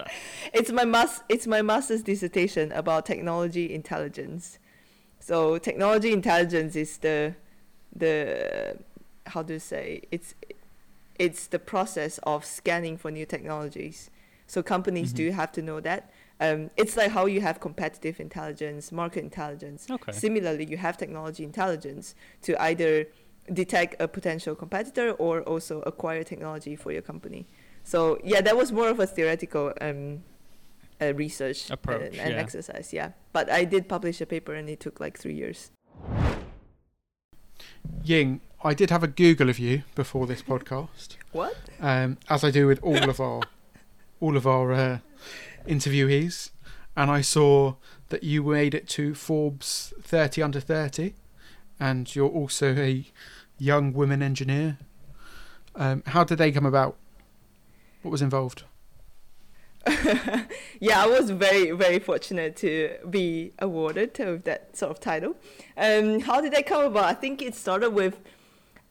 it's 0.52 0.70
my 0.72 0.84
mas- 0.84 1.22
It's 1.28 1.46
my 1.46 1.62
master's 1.62 2.02
dissertation 2.02 2.72
about 2.72 3.04
technology 3.04 3.74
intelligence. 3.74 4.58
So 5.20 5.58
technology 5.58 6.12
intelligence 6.12 6.76
is 6.76 6.96
the, 6.98 7.34
the, 7.94 8.78
how 9.26 9.42
do 9.42 9.54
you 9.54 9.58
say? 9.58 10.02
It's 10.10 10.34
it's 11.18 11.46
the 11.46 11.58
process 11.58 12.18
of 12.22 12.44
scanning 12.44 12.96
for 12.96 13.10
new 13.10 13.26
technologies. 13.26 14.10
So 14.46 14.62
companies 14.62 15.08
mm-hmm. 15.08 15.16
do 15.16 15.30
have 15.32 15.52
to 15.52 15.62
know 15.62 15.80
that. 15.80 16.10
Um, 16.40 16.70
it's 16.76 16.96
like 16.96 17.10
how 17.10 17.26
you 17.26 17.40
have 17.40 17.60
competitive 17.60 18.20
intelligence, 18.20 18.92
market 18.92 19.24
intelligence. 19.24 19.86
Okay. 19.90 20.12
Similarly, 20.12 20.64
you 20.64 20.76
have 20.76 20.96
technology 20.96 21.44
intelligence 21.44 22.14
to 22.42 22.60
either 22.62 23.06
detect 23.52 24.00
a 24.00 24.06
potential 24.06 24.54
competitor 24.54 25.12
or 25.12 25.42
also 25.42 25.80
acquire 25.82 26.22
technology 26.22 26.76
for 26.76 26.92
your 26.92 27.02
company. 27.02 27.46
So 27.82 28.18
yeah, 28.22 28.40
that 28.42 28.56
was 28.56 28.70
more 28.70 28.88
of 28.88 29.00
a 29.00 29.06
theoretical 29.06 29.72
um, 29.80 30.22
uh, 31.00 31.14
research 31.14 31.70
approach 31.70 32.12
and, 32.12 32.16
and 32.16 32.34
yeah. 32.34 32.40
exercise. 32.40 32.92
Yeah, 32.92 33.12
but 33.32 33.50
I 33.50 33.64
did 33.64 33.88
publish 33.88 34.20
a 34.20 34.26
paper 34.26 34.54
and 34.54 34.68
it 34.68 34.80
took 34.80 35.00
like 35.00 35.18
three 35.18 35.34
years. 35.34 35.70
Ying, 38.04 38.40
I 38.62 38.74
did 38.74 38.90
have 38.90 39.04
a 39.04 39.08
Google 39.08 39.48
of 39.48 39.58
you 39.60 39.84
before 39.94 40.26
this 40.26 40.42
podcast. 40.42 41.16
What? 41.30 41.56
Um, 41.80 42.18
as 42.28 42.42
I 42.42 42.50
do 42.50 42.66
with 42.66 42.82
all 42.82 43.08
of 43.08 43.20
our 43.20 43.42
all 44.20 44.36
of 44.36 44.46
our 44.48 44.72
uh, 44.72 44.98
interviewees, 45.66 46.50
and 46.96 47.08
I 47.08 47.20
saw 47.20 47.74
that 48.08 48.24
you 48.24 48.42
made 48.42 48.74
it 48.74 48.88
to 48.88 49.14
Forbes 49.14 49.92
30 50.02 50.42
under 50.42 50.58
30, 50.58 51.14
and 51.78 52.14
you're 52.16 52.28
also 52.28 52.74
a 52.74 53.06
young 53.58 53.92
women 53.92 54.22
engineer. 54.22 54.78
Um, 55.76 56.02
how 56.06 56.24
did 56.24 56.38
they 56.38 56.50
come 56.50 56.66
about? 56.66 56.96
What 58.02 58.10
was 58.10 58.22
involved? 58.22 58.64
yeah, 60.80 61.02
I 61.02 61.06
was 61.06 61.30
very, 61.30 61.70
very 61.70 61.98
fortunate 61.98 62.56
to 62.56 62.96
be 63.08 63.52
awarded 63.58 64.18
with 64.18 64.44
that 64.44 64.76
sort 64.76 64.90
of 64.90 65.00
title. 65.00 65.36
Um, 65.76 66.20
how 66.20 66.40
did 66.40 66.52
that 66.52 66.66
come 66.66 66.84
about? 66.84 67.04
I 67.04 67.14
think 67.14 67.40
it 67.42 67.54
started 67.54 67.90
with, 67.90 68.18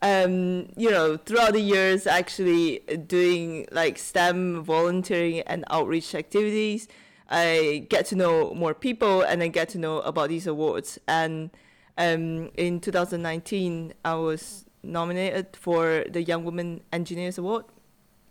um, 0.02 0.70
you 0.76 0.92
know, 0.92 1.18
throughout 1.18 1.54
the 1.54 1.62
years, 1.62 2.06
actually 2.06 2.80
doing 3.08 3.68
like 3.72 3.98
STEM 3.98 4.64
volunteering 4.64 5.42
and 5.42 5.66
outreach 5.70 6.14
activities. 6.14 6.88
I 7.30 7.86
get 7.90 8.06
to 8.08 8.16
know 8.16 8.54
more 8.54 8.74
people 8.74 9.22
and 9.22 9.42
then 9.42 9.52
get 9.52 9.70
to 9.70 9.78
know 9.78 10.00
about 10.00 10.30
these 10.30 10.48
awards. 10.48 11.00
And 11.08 11.50
um, 11.98 12.52
in 12.56 12.80
2019, 12.80 13.94
I 14.06 14.16
was 14.16 14.66
nominated 14.84 15.56
for 15.56 16.06
the 16.10 16.24
Young 16.24 16.46
Women 16.46 16.82
Engineers 16.94 17.38
Award 17.38 17.66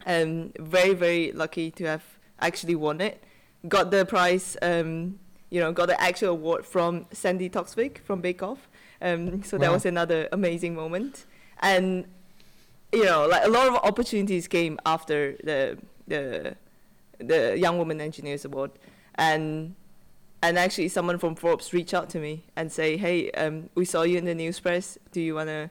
Um, 0.06 0.52
very 0.58 0.94
very 0.94 1.32
lucky 1.32 1.70
to 1.72 1.84
have 1.84 2.04
actually 2.40 2.76
won 2.76 3.00
it. 3.00 3.22
Got 3.66 3.90
the 3.90 4.04
prize. 4.04 4.56
Um, 4.62 5.18
you 5.50 5.60
know, 5.60 5.72
got 5.72 5.86
the 5.86 6.00
actual 6.00 6.30
award 6.30 6.64
from 6.64 7.06
Sandi 7.12 7.48
Toksvig 7.48 7.98
from 7.98 8.20
Bake 8.20 8.42
Off. 8.42 8.68
Um, 9.00 9.42
so 9.42 9.56
wow. 9.56 9.62
that 9.62 9.72
was 9.72 9.86
another 9.86 10.28
amazing 10.32 10.74
moment. 10.74 11.26
And 11.60 12.06
you 12.92 13.04
know, 13.04 13.26
like 13.26 13.44
a 13.44 13.48
lot 13.48 13.68
of 13.68 13.74
opportunities 13.76 14.48
came 14.48 14.78
after 14.86 15.36
the 15.44 15.78
the 16.06 16.56
the 17.18 17.58
Young 17.58 17.78
Woman 17.78 18.00
Engineers 18.00 18.44
Award, 18.44 18.72
and 19.16 19.74
and 20.42 20.58
actually 20.58 20.88
someone 20.88 21.18
from 21.18 21.34
Forbes 21.34 21.72
reached 21.72 21.94
out 21.94 22.08
to 22.10 22.18
me 22.18 22.44
and 22.56 22.70
say, 22.70 22.96
hey, 22.96 23.30
um, 23.32 23.70
we 23.74 23.84
saw 23.84 24.02
you 24.02 24.18
in 24.18 24.24
the 24.24 24.34
news 24.34 24.60
press. 24.60 24.98
Do 25.12 25.20
you 25.20 25.34
wanna 25.34 25.70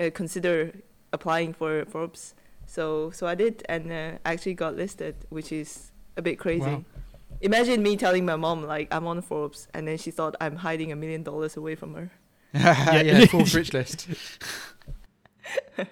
uh, 0.00 0.10
consider 0.14 0.72
applying 1.12 1.52
for 1.52 1.84
Forbes? 1.86 2.34
So 2.66 3.10
so 3.10 3.26
I 3.26 3.34
did, 3.34 3.64
and 3.68 3.92
uh, 3.92 4.18
actually 4.24 4.54
got 4.54 4.76
listed, 4.76 5.14
which 5.28 5.52
is 5.52 5.92
a 6.16 6.22
bit 6.22 6.38
crazy. 6.38 6.60
Wow. 6.60 6.84
Imagine 7.42 7.82
me 7.82 7.96
telling 7.96 8.24
my 8.24 8.36
mom 8.36 8.64
like 8.64 8.88
I'm 8.92 9.06
on 9.06 9.20
Forbes, 9.20 9.68
and 9.74 9.86
then 9.86 9.98
she 9.98 10.10
thought 10.10 10.34
I'm 10.40 10.56
hiding 10.56 10.90
a 10.90 10.96
million 10.96 11.22
dollars 11.22 11.56
away 11.56 11.74
from 11.74 11.94
her. 11.94 12.10
yeah, 12.54 13.02
yeah, 13.02 13.26
Forbes 13.26 13.54
rich 13.54 13.74
list. 13.74 14.08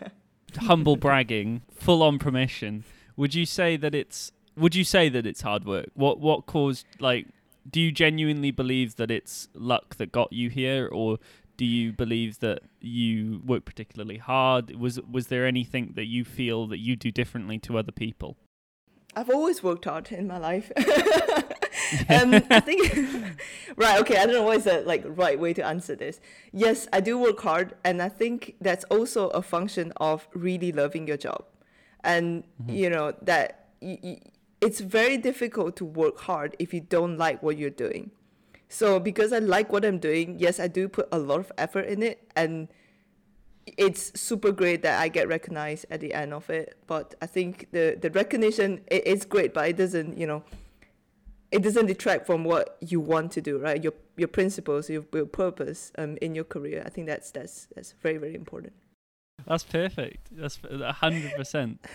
Humble 0.59 0.97
bragging, 0.97 1.63
full 1.71 2.03
on 2.03 2.19
permission. 2.19 2.85
Would 3.17 3.35
you 3.35 3.47
say 3.47 3.77
that 3.77 3.95
it's? 3.95 4.33
Would 4.57 4.75
you 4.75 4.85
say 4.85 5.09
that 5.09 5.27
it's 5.27 5.43
hard 5.43 5.65
work? 5.65 5.87
What 5.95 6.21
what 6.21 6.47
caused 6.47 6.87
like? 7.01 7.27
Do 7.69 7.81
you 7.81 7.93
genuinely 7.93 8.51
believe 8.51 8.97
that 8.97 9.11
it's 9.11 9.49
luck 9.55 9.97
that 9.97 10.13
got 10.13 10.33
you 10.33 10.51
here, 10.51 10.87
or 10.87 11.19
do 11.57 11.65
you 11.65 11.93
believe 11.93 12.41
that 12.41 12.61
you 12.81 13.41
work 13.45 13.65
particularly 13.65 14.19
hard? 14.19 14.75
Was 14.77 15.01
was 15.01 15.29
there 15.29 15.47
anything 15.47 15.93
that 15.95 16.07
you 16.07 16.25
feel 16.25 16.67
that 16.69 16.79
you 16.79 16.97
do 16.97 17.11
differently 17.11 17.59
to 17.61 17.79
other 17.79 17.93
people? 17.93 18.37
I've 19.17 19.31
always 19.31 19.63
worked 19.63 19.85
hard 19.85 20.11
in 20.11 20.27
my 20.27 20.39
life. 20.39 20.73
um, 22.09 22.35
I 22.51 22.61
think 22.61 22.95
right. 23.77 24.01
Okay, 24.01 24.17
I 24.17 24.27
don't 24.27 24.35
know 24.35 24.43
what 24.43 24.59
is 24.59 24.65
the 24.65 24.83
like 24.83 25.05
right 25.07 25.39
way 25.39 25.53
to 25.55 25.65
answer 25.65 25.95
this. 25.95 26.21
Yes, 26.53 26.89
I 26.93 27.01
do 27.01 27.19
work 27.19 27.41
hard, 27.41 27.75
and 27.85 28.01
I 28.01 28.09
think 28.09 28.57
that's 28.61 28.85
also 28.85 29.29
a 29.29 29.43
function 29.43 29.93
of 29.97 30.29
really 30.35 30.73
loving 30.73 31.07
your 31.07 31.17
job, 31.17 31.45
and 32.03 32.45
mm-hmm. 32.63 32.75
you 32.75 32.91
know 32.91 33.15
that 33.23 33.71
y- 33.81 33.99
y- 34.03 34.21
it's 34.61 34.81
very 34.81 35.17
difficult 35.17 35.77
to 35.77 35.85
work 35.85 36.21
hard 36.21 36.57
if 36.59 36.73
you 36.73 36.81
don't 36.81 37.19
like 37.19 37.43
what 37.43 37.59
you're 37.59 37.71
doing. 37.71 38.11
So 38.69 38.99
because 38.99 39.33
I 39.33 39.39
like 39.39 39.73
what 39.73 39.85
I'm 39.85 39.99
doing, 39.99 40.39
yes, 40.39 40.59
I 40.59 40.69
do 40.69 40.89
put 40.89 41.09
a 41.13 41.19
lot 41.19 41.41
of 41.41 41.53
effort 41.59 41.87
in 41.87 42.03
it, 42.03 42.29
and 42.35 42.69
it's 43.67 44.19
super 44.19 44.53
great 44.53 44.83
that 44.83 45.01
I 45.01 45.09
get 45.09 45.29
recognized 45.29 45.87
at 45.91 46.01
the 46.01 46.15
end 46.15 46.33
of 46.33 46.49
it. 46.51 46.77
But 46.87 47.15
I 47.21 47.27
think 47.27 47.69
the 47.73 47.99
the 48.01 48.11
recognition 48.11 48.81
it, 48.87 49.03
it's 49.07 49.25
great, 49.25 49.55
but 49.55 49.69
it 49.69 49.77
doesn't 49.77 50.19
you 50.19 50.27
know 50.27 50.43
it 51.55 51.63
doesn't 51.63 51.87
detract 51.87 52.27
from 52.27 52.43
what 52.43 52.77
you 52.81 52.99
want 52.99 53.31
to 53.33 53.41
do, 53.41 53.59
right? 53.59 53.83
Your 53.83 53.95
your 54.17 54.29
principles, 54.29 54.91
your, 54.91 55.05
your 55.13 55.27
purpose 55.27 55.93
um, 55.97 56.19
in 56.21 56.35
your 56.35 56.45
career. 56.45 56.83
I 56.85 56.91
think 56.91 57.07
that's 57.07 57.31
that's 57.31 57.69
that's 57.75 57.95
very 58.03 58.19
very 58.19 58.35
important. 58.35 58.73
That's 59.47 59.63
perfect. 59.63 60.29
That's 60.33 60.59
hundred 60.97 61.33
percent. 61.37 61.85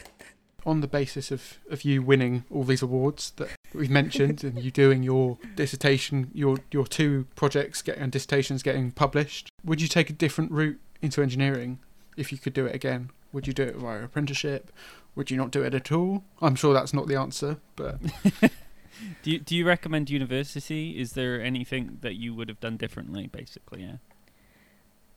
On 0.66 0.82
the 0.82 0.88
basis 0.88 1.32
of, 1.32 1.58
of 1.72 1.86
you 1.86 2.02
winning 2.02 2.44
all 2.52 2.66
these 2.66 2.82
awards 2.82 3.32
that 3.38 3.48
we've 3.74 3.90
mentioned, 3.90 4.44
and 4.44 4.62
you 4.62 4.72
doing 4.72 5.04
your 5.04 5.38
dissertation, 5.56 6.32
your 6.34 6.58
your 6.72 6.86
two 6.86 7.28
projects 7.36 7.82
getting 7.82 8.04
and 8.04 8.12
dissertations 8.12 8.64
getting 8.64 8.92
published, 8.92 9.50
would 9.64 9.82
you 9.82 9.88
take 9.88 10.10
a 10.10 10.14
different 10.14 10.52
route 10.52 10.80
into 11.02 11.22
engineering 11.22 11.80
if 12.18 12.32
you 12.32 12.38
could 12.38 12.54
do 12.54 12.66
it 12.66 12.76
again? 12.76 13.10
Would 13.32 13.46
you 13.46 13.54
do 13.54 13.64
it 13.64 13.76
via 13.76 14.04
apprenticeship? 14.04 14.72
Would 15.16 15.32
you 15.32 15.38
not 15.38 15.52
do 15.52 15.64
it 15.64 15.74
at 15.74 15.92
all? 15.92 16.24
I'm 16.42 16.56
sure 16.56 16.74
that's 16.74 16.94
not 16.94 17.08
the 17.08 17.16
answer, 17.16 17.58
but. 17.76 18.00
do 19.24 19.32
you 19.32 19.40
do 19.40 19.56
you 19.56 19.66
recommend 19.66 20.10
university? 20.10 21.00
Is 21.00 21.14
there 21.14 21.42
anything 21.42 22.00
that 22.02 22.16
you 22.16 22.34
would 22.34 22.50
have 22.50 22.60
done 22.60 22.78
differently? 22.78 23.28
Basically, 23.28 23.84
yeah. 23.84 23.98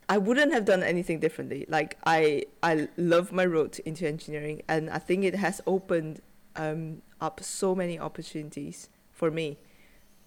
I 0.08 0.18
wouldn't 0.18 0.52
have 0.52 0.64
done 0.64 0.82
anything 0.82 1.20
differently. 1.20 1.64
Like 1.68 1.96
I, 2.04 2.44
I 2.62 2.88
love 2.96 3.32
my 3.32 3.46
road 3.46 3.78
into 3.86 4.06
engineering, 4.06 4.62
and 4.68 4.90
I 4.90 4.98
think 4.98 5.24
it 5.24 5.36
has 5.36 5.60
opened 5.66 6.20
um, 6.56 7.02
up 7.20 7.42
so 7.42 7.74
many 7.74 7.98
opportunities 7.98 8.90
for 9.10 9.30
me. 9.30 9.58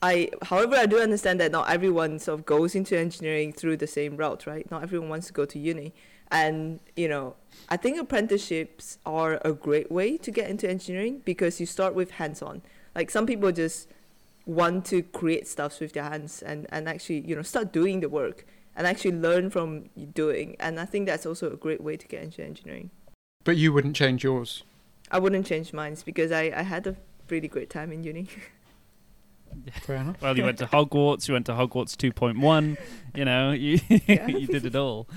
I, 0.02 0.30
however, 0.44 0.76
I 0.76 0.86
do 0.86 1.00
understand 1.00 1.40
that 1.40 1.52
not 1.52 1.70
everyone 1.70 2.20
sort 2.20 2.40
of 2.40 2.46
goes 2.46 2.76
into 2.76 2.98
engineering 2.98 3.54
through 3.54 3.78
the 3.78 3.88
same 3.88 4.18
route, 4.18 4.46
right? 4.46 4.70
Not 4.70 4.84
everyone 4.84 5.10
wants 5.10 5.28
to 5.28 5.34
go 5.34 5.46
to 5.46 5.60
uni, 5.60 5.94
and 6.32 6.80
you 6.96 7.08
know, 7.08 7.36
I 7.70 7.78
think 7.78 8.00
apprenticeships 8.00 8.98
are 9.06 9.40
a 9.44 9.54
great 9.54 9.92
way 9.92 10.18
to 10.18 10.32
get 10.32 10.50
into 10.50 10.70
engineering 10.70 11.22
because 11.26 11.60
you 11.60 11.66
start 11.66 11.94
with 11.94 12.12
hands-on. 12.12 12.62
Like 12.96 13.12
some 13.12 13.26
people 13.26 13.52
just 13.52 13.90
want 14.46 14.86
to 14.86 15.04
create 15.04 15.48
stuff 15.48 15.80
with 15.80 15.94
their 15.94 16.04
hands 16.04 16.44
and 16.44 16.68
and 16.70 16.88
actually 16.88 17.20
you 17.22 17.36
know 17.36 17.42
start 17.42 17.74
doing 17.74 18.00
the 18.00 18.10
work 18.10 18.46
and 18.76 18.86
actually 18.88 19.12
learn 19.12 19.50
from 19.50 19.90
doing. 20.14 20.56
And 20.60 20.80
I 20.80 20.86
think 20.86 21.08
that's 21.08 21.26
also 21.26 21.52
a 21.52 21.56
great 21.56 21.82
way 21.82 21.98
to 21.98 22.08
get 22.08 22.24
into 22.24 22.44
engineering. 22.44 22.92
But 23.44 23.58
you 23.58 23.72
wouldn't 23.72 23.96
change 23.96 24.24
yours. 24.24 24.64
I 25.12 25.20
wouldn't 25.20 25.46
change 25.46 25.74
mine 25.74 25.98
because 26.06 26.32
I 26.32 26.52
I 26.56 26.64
had 26.64 26.88
a 26.88 26.96
really 27.30 27.48
great 27.48 27.70
time 27.70 27.92
in 27.92 28.04
uni. 28.04 28.28
Fair 29.82 29.98
enough. 29.98 30.22
Well, 30.22 30.38
you 30.38 30.44
went 30.44 30.58
to 30.60 30.66
Hogwarts. 30.66 31.28
You 31.28 31.34
went 31.34 31.46
to 31.46 31.54
Hogwarts 31.54 31.96
2.1. 31.96 32.78
You 33.16 33.26
know, 33.26 33.52
you 33.52 33.80
you 33.90 34.48
did 34.48 34.66
it 34.66 34.76
all. 34.76 35.08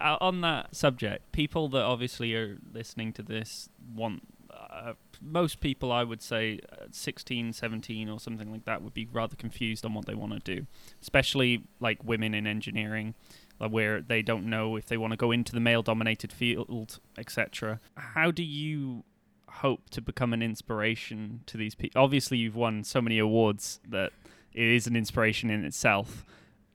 Uh, 0.00 0.16
on 0.20 0.40
that 0.42 0.74
subject, 0.74 1.30
people 1.32 1.68
that 1.68 1.82
obviously 1.82 2.34
are 2.34 2.58
listening 2.72 3.12
to 3.14 3.22
this 3.22 3.68
want. 3.94 4.22
Uh, 4.50 4.94
most 5.20 5.60
people, 5.60 5.92
I 5.92 6.04
would 6.04 6.22
say, 6.22 6.60
uh, 6.72 6.86
16, 6.90 7.52
17 7.52 8.08
or 8.08 8.20
something 8.20 8.50
like 8.50 8.64
that, 8.64 8.82
would 8.82 8.94
be 8.94 9.08
rather 9.10 9.36
confused 9.36 9.84
on 9.84 9.94
what 9.94 10.06
they 10.06 10.14
want 10.14 10.32
to 10.32 10.56
do, 10.56 10.66
especially 11.00 11.64
like 11.80 12.04
women 12.04 12.34
in 12.34 12.46
engineering, 12.46 13.14
where 13.58 14.02
they 14.02 14.22
don't 14.22 14.48
know 14.48 14.76
if 14.76 14.86
they 14.86 14.96
want 14.96 15.12
to 15.12 15.16
go 15.16 15.32
into 15.32 15.52
the 15.52 15.60
male-dominated 15.60 16.32
field, 16.32 16.98
etc. 17.18 17.80
How 17.96 18.30
do 18.30 18.42
you 18.42 19.04
hope 19.48 19.88
to 19.90 20.00
become 20.00 20.32
an 20.32 20.42
inspiration 20.42 21.40
to 21.46 21.56
these 21.56 21.74
people? 21.74 22.02
Obviously, 22.02 22.38
you've 22.38 22.56
won 22.56 22.84
so 22.84 23.00
many 23.00 23.18
awards 23.18 23.80
that 23.88 24.12
it 24.52 24.66
is 24.66 24.86
an 24.86 24.96
inspiration 24.96 25.50
in 25.50 25.64
itself. 25.64 26.24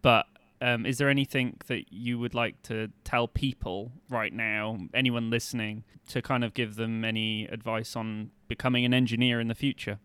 But 0.02 0.28
um, 0.62 0.86
is 0.86 1.00
there 1.00 1.10
anything 1.10 1.58
that 1.68 1.92
you 1.92 2.20
would 2.20 2.36
like 2.36 2.62
to 2.64 2.90
tell 3.04 3.28
people 3.28 3.92
right 4.10 4.32
now, 4.32 4.78
anyone 4.94 5.30
listening, 5.30 5.84
to 6.10 6.22
kind 6.22 6.44
of 6.44 6.54
give 6.54 6.76
them 6.76 7.04
any 7.04 7.46
advice 7.46 7.96
on 7.96 8.32
becoming 8.48 8.86
an 8.86 8.94
engineer 8.94 9.40
in 9.40 9.48
the 9.48 9.56
future? 9.56 10.00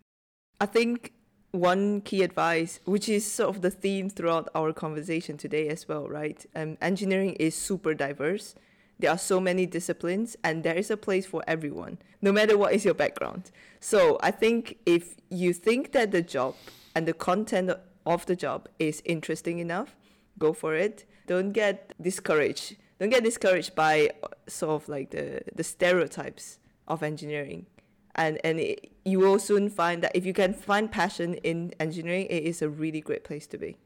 I 0.60 0.66
think 0.66 1.12
one 1.50 2.00
key 2.00 2.22
advice, 2.22 2.80
which 2.84 3.08
is 3.08 3.30
sort 3.30 3.54
of 3.54 3.62
the 3.62 3.70
theme 3.70 4.08
throughout 4.08 4.48
our 4.54 4.72
conversation 4.72 5.36
today 5.36 5.68
as 5.68 5.86
well, 5.86 6.08
right? 6.08 6.44
Um, 6.54 6.78
engineering 6.80 7.34
is 7.34 7.54
super 7.54 7.92
diverse. 7.94 8.54
There 8.98 9.10
are 9.10 9.18
so 9.18 9.40
many 9.40 9.66
disciplines, 9.66 10.36
and 10.42 10.62
there 10.62 10.74
is 10.74 10.90
a 10.90 10.96
place 10.96 11.26
for 11.26 11.42
everyone, 11.46 11.98
no 12.22 12.32
matter 12.32 12.56
what 12.56 12.72
is 12.72 12.84
your 12.84 12.94
background. 12.94 13.50
So 13.78 14.18
I 14.22 14.30
think 14.30 14.78
if 14.86 15.16
you 15.28 15.52
think 15.52 15.92
that 15.92 16.12
the 16.12 16.22
job 16.22 16.54
and 16.94 17.06
the 17.06 17.12
content 17.12 17.70
of 18.06 18.24
the 18.24 18.36
job 18.36 18.68
is 18.78 19.02
interesting 19.04 19.58
enough, 19.58 19.94
go 20.38 20.52
for 20.52 20.74
it. 20.74 21.04
Don't 21.26 21.52
get 21.52 21.92
discouraged. 22.00 22.76
Don't 22.98 23.10
get 23.10 23.24
discouraged 23.24 23.74
by 23.74 24.10
sort 24.46 24.82
of 24.82 24.88
like 24.88 25.10
the, 25.10 25.42
the 25.54 25.64
stereotypes 25.64 26.58
of 26.88 27.02
engineering. 27.02 27.66
And, 28.14 28.38
and 28.42 28.58
it, 28.58 28.92
you 29.04 29.18
will 29.18 29.38
soon 29.38 29.68
find 29.68 30.02
that 30.02 30.12
if 30.14 30.24
you 30.24 30.32
can 30.32 30.54
find 30.54 30.90
passion 30.90 31.34
in 31.34 31.74
engineering, 31.78 32.26
it 32.30 32.44
is 32.44 32.62
a 32.62 32.68
really 32.68 33.00
great 33.00 33.24
place 33.24 33.46
to 33.48 33.58
be. 33.58 33.76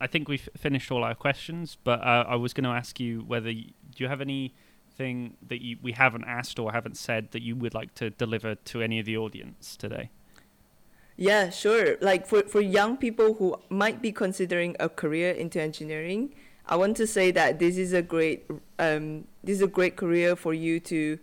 I 0.00 0.06
think 0.06 0.28
we've 0.28 0.48
finished 0.56 0.90
all 0.90 1.04
our 1.04 1.14
questions, 1.14 1.76
but 1.82 2.00
uh, 2.00 2.24
I 2.28 2.36
was 2.36 2.52
going 2.52 2.64
to 2.64 2.70
ask 2.70 3.00
you 3.00 3.20
whether 3.26 3.50
you, 3.50 3.72
do 3.90 4.04
you 4.04 4.08
have 4.08 4.20
anything 4.20 5.36
that 5.46 5.62
you, 5.62 5.76
we 5.82 5.92
haven't 5.92 6.24
asked 6.24 6.58
or 6.58 6.72
haven't 6.72 6.96
said 6.96 7.32
that 7.32 7.42
you 7.42 7.56
would 7.56 7.74
like 7.74 7.94
to 7.94 8.10
deliver 8.10 8.54
to 8.54 8.82
any 8.82 9.00
of 9.00 9.06
the 9.06 9.16
audience 9.16 9.76
today? 9.76 10.10
Yeah, 11.16 11.50
sure. 11.50 11.96
Like 12.00 12.26
for, 12.26 12.42
for 12.42 12.60
young 12.60 12.96
people 12.96 13.34
who 13.34 13.56
might 13.68 14.00
be 14.00 14.12
considering 14.12 14.76
a 14.80 14.88
career 14.88 15.32
into 15.32 15.60
engineering, 15.60 16.34
I 16.66 16.76
want 16.76 16.96
to 16.98 17.06
say 17.06 17.30
that 17.32 17.58
this 17.58 17.76
is 17.76 17.92
a 17.92 18.02
great 18.02 18.46
um, 18.78 19.26
this 19.44 19.56
is 19.56 19.62
a 19.62 19.66
great 19.66 19.96
career 19.96 20.36
for 20.36 20.54
you 20.54 20.80
to 20.80 21.18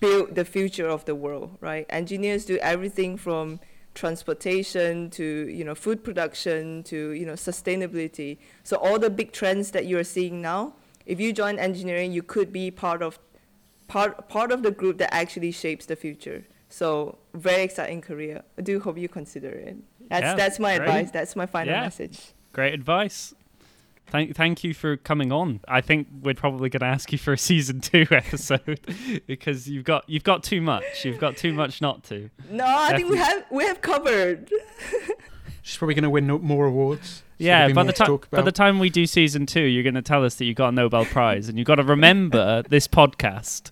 build 0.00 0.34
the 0.34 0.44
future 0.44 0.88
of 0.88 1.04
the 1.04 1.14
world, 1.14 1.56
right? 1.60 1.86
Engineers 1.90 2.44
do 2.44 2.56
everything 2.58 3.16
from 3.16 3.60
transportation 3.94 5.08
to 5.10 5.48
you 5.48 5.64
know 5.64 5.74
food 5.74 6.02
production 6.02 6.82
to 6.82 7.10
you 7.12 7.24
know 7.24 7.34
sustainability 7.34 8.38
so 8.64 8.76
all 8.78 8.98
the 8.98 9.08
big 9.08 9.30
trends 9.30 9.70
that 9.70 9.86
you're 9.86 10.02
seeing 10.02 10.42
now 10.42 10.72
if 11.06 11.20
you 11.20 11.32
join 11.32 11.60
engineering 11.60 12.10
you 12.12 12.20
could 12.20 12.52
be 12.52 12.72
part 12.72 13.02
of 13.02 13.20
part 13.86 14.28
part 14.28 14.50
of 14.50 14.64
the 14.64 14.70
group 14.72 14.98
that 14.98 15.14
actually 15.14 15.52
shapes 15.52 15.86
the 15.86 15.94
future 15.94 16.44
so 16.74 17.18
very 17.34 17.62
exciting 17.62 18.00
career 18.00 18.42
i 18.58 18.62
do 18.62 18.80
hope 18.80 18.98
you 18.98 19.08
consider 19.08 19.48
it 19.48 19.76
that's 20.08 20.22
yeah, 20.22 20.34
that's 20.34 20.58
my 20.58 20.76
great. 20.76 20.88
advice 20.88 21.10
that's 21.10 21.36
my 21.36 21.46
final 21.46 21.72
yeah. 21.72 21.82
message 21.82 22.32
great 22.52 22.74
advice 22.74 23.34
Thank, 24.08 24.36
thank 24.36 24.62
you 24.62 24.74
for 24.74 24.96
coming 24.96 25.32
on. 25.32 25.60
I 25.66 25.80
think 25.80 26.08
we're 26.22 26.34
probably 26.34 26.68
going 26.68 26.80
to 26.80 26.86
ask 26.86 27.10
you 27.10 27.18
for 27.18 27.32
a 27.32 27.38
season 27.38 27.80
two 27.80 28.06
episode 28.10 28.80
because 29.26 29.68
you've 29.68 29.84
got 29.84 30.08
you've 30.08 30.24
got 30.24 30.42
too 30.42 30.60
much. 30.60 31.04
You've 31.04 31.18
got 31.18 31.36
too 31.36 31.52
much 31.52 31.80
not 31.80 32.04
to. 32.04 32.30
No, 32.50 32.64
I 32.64 32.92
Definitely. 32.92 32.98
think 32.98 33.10
we 33.10 33.18
have 33.18 33.44
we 33.50 33.64
have 33.64 33.80
covered. 33.80 34.52
She's 35.62 35.78
probably 35.78 35.94
going 35.94 36.04
to 36.04 36.10
win 36.10 36.26
more 36.26 36.66
awards. 36.66 37.08
So 37.08 37.22
yeah, 37.38 37.72
by 37.72 37.84
the 37.84 37.92
time 37.92 38.20
by 38.30 38.42
the 38.42 38.52
time 38.52 38.78
we 38.78 38.90
do 38.90 39.06
season 39.06 39.46
two, 39.46 39.62
you're 39.62 39.82
going 39.82 39.94
to 39.94 40.02
tell 40.02 40.24
us 40.24 40.34
that 40.36 40.44
you 40.44 40.54
got 40.54 40.68
a 40.68 40.72
Nobel 40.72 41.06
Prize, 41.06 41.48
and 41.48 41.58
you've 41.58 41.66
got 41.66 41.76
to 41.76 41.82
remember 41.82 42.62
this 42.68 42.86
podcast. 42.86 43.70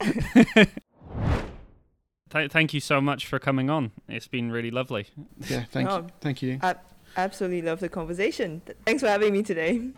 Th- 2.33 2.51
thank 2.51 2.73
you 2.73 2.81
so 2.81 3.01
much 3.01 3.27
for 3.27 3.39
coming 3.39 3.69
on. 3.69 3.93
It's 4.09 4.27
been 4.27 4.51
really 4.51 4.71
lovely. 4.71 5.07
Yeah, 5.49 5.65
thank 5.71 5.91
you. 5.91 6.07
Thank 6.21 6.43
you. 6.43 6.59
I 6.63 6.77
absolutely 7.17 7.63
love 7.63 7.81
the 7.81 7.89
conversation. 7.89 8.63
Thanks 8.87 9.03
for 9.03 9.09
having 9.09 9.33
me 9.33 9.43
today. 9.43 9.91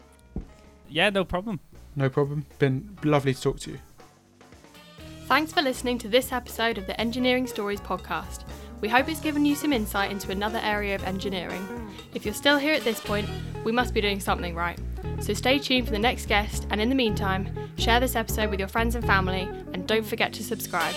Yeah, 0.88 1.10
no 1.10 1.24
problem. 1.24 1.60
No 1.96 2.08
problem. 2.08 2.46
Been 2.58 2.98
lovely 3.04 3.34
to 3.34 3.40
talk 3.40 3.60
to 3.60 3.72
you. 3.72 3.78
Thanks 5.26 5.52
for 5.52 5.62
listening 5.62 5.98
to 5.98 6.08
this 6.08 6.32
episode 6.32 6.76
of 6.76 6.86
the 6.86 7.00
Engineering 7.00 7.46
Stories 7.46 7.80
podcast. 7.80 8.44
We 8.80 8.88
hope 8.88 9.08
it's 9.08 9.20
given 9.20 9.46
you 9.46 9.54
some 9.54 9.72
insight 9.72 10.10
into 10.10 10.30
another 10.30 10.60
area 10.62 10.94
of 10.94 11.04
engineering. 11.04 11.66
If 12.14 12.24
you're 12.26 12.34
still 12.34 12.58
here 12.58 12.74
at 12.74 12.82
this 12.82 13.00
point, 13.00 13.28
we 13.64 13.72
must 13.72 13.94
be 13.94 14.02
doing 14.02 14.20
something 14.20 14.54
right. 14.54 14.78
So 15.20 15.32
stay 15.32 15.58
tuned 15.58 15.86
for 15.86 15.92
the 15.92 15.98
next 15.98 16.26
guest, 16.26 16.66
and 16.70 16.80
in 16.80 16.90
the 16.90 16.94
meantime, 16.94 17.48
share 17.78 18.00
this 18.00 18.16
episode 18.16 18.50
with 18.50 18.58
your 18.58 18.68
friends 18.68 18.94
and 18.94 19.06
family, 19.06 19.48
and 19.72 19.86
don't 19.86 20.04
forget 20.04 20.34
to 20.34 20.44
subscribe. 20.44 20.94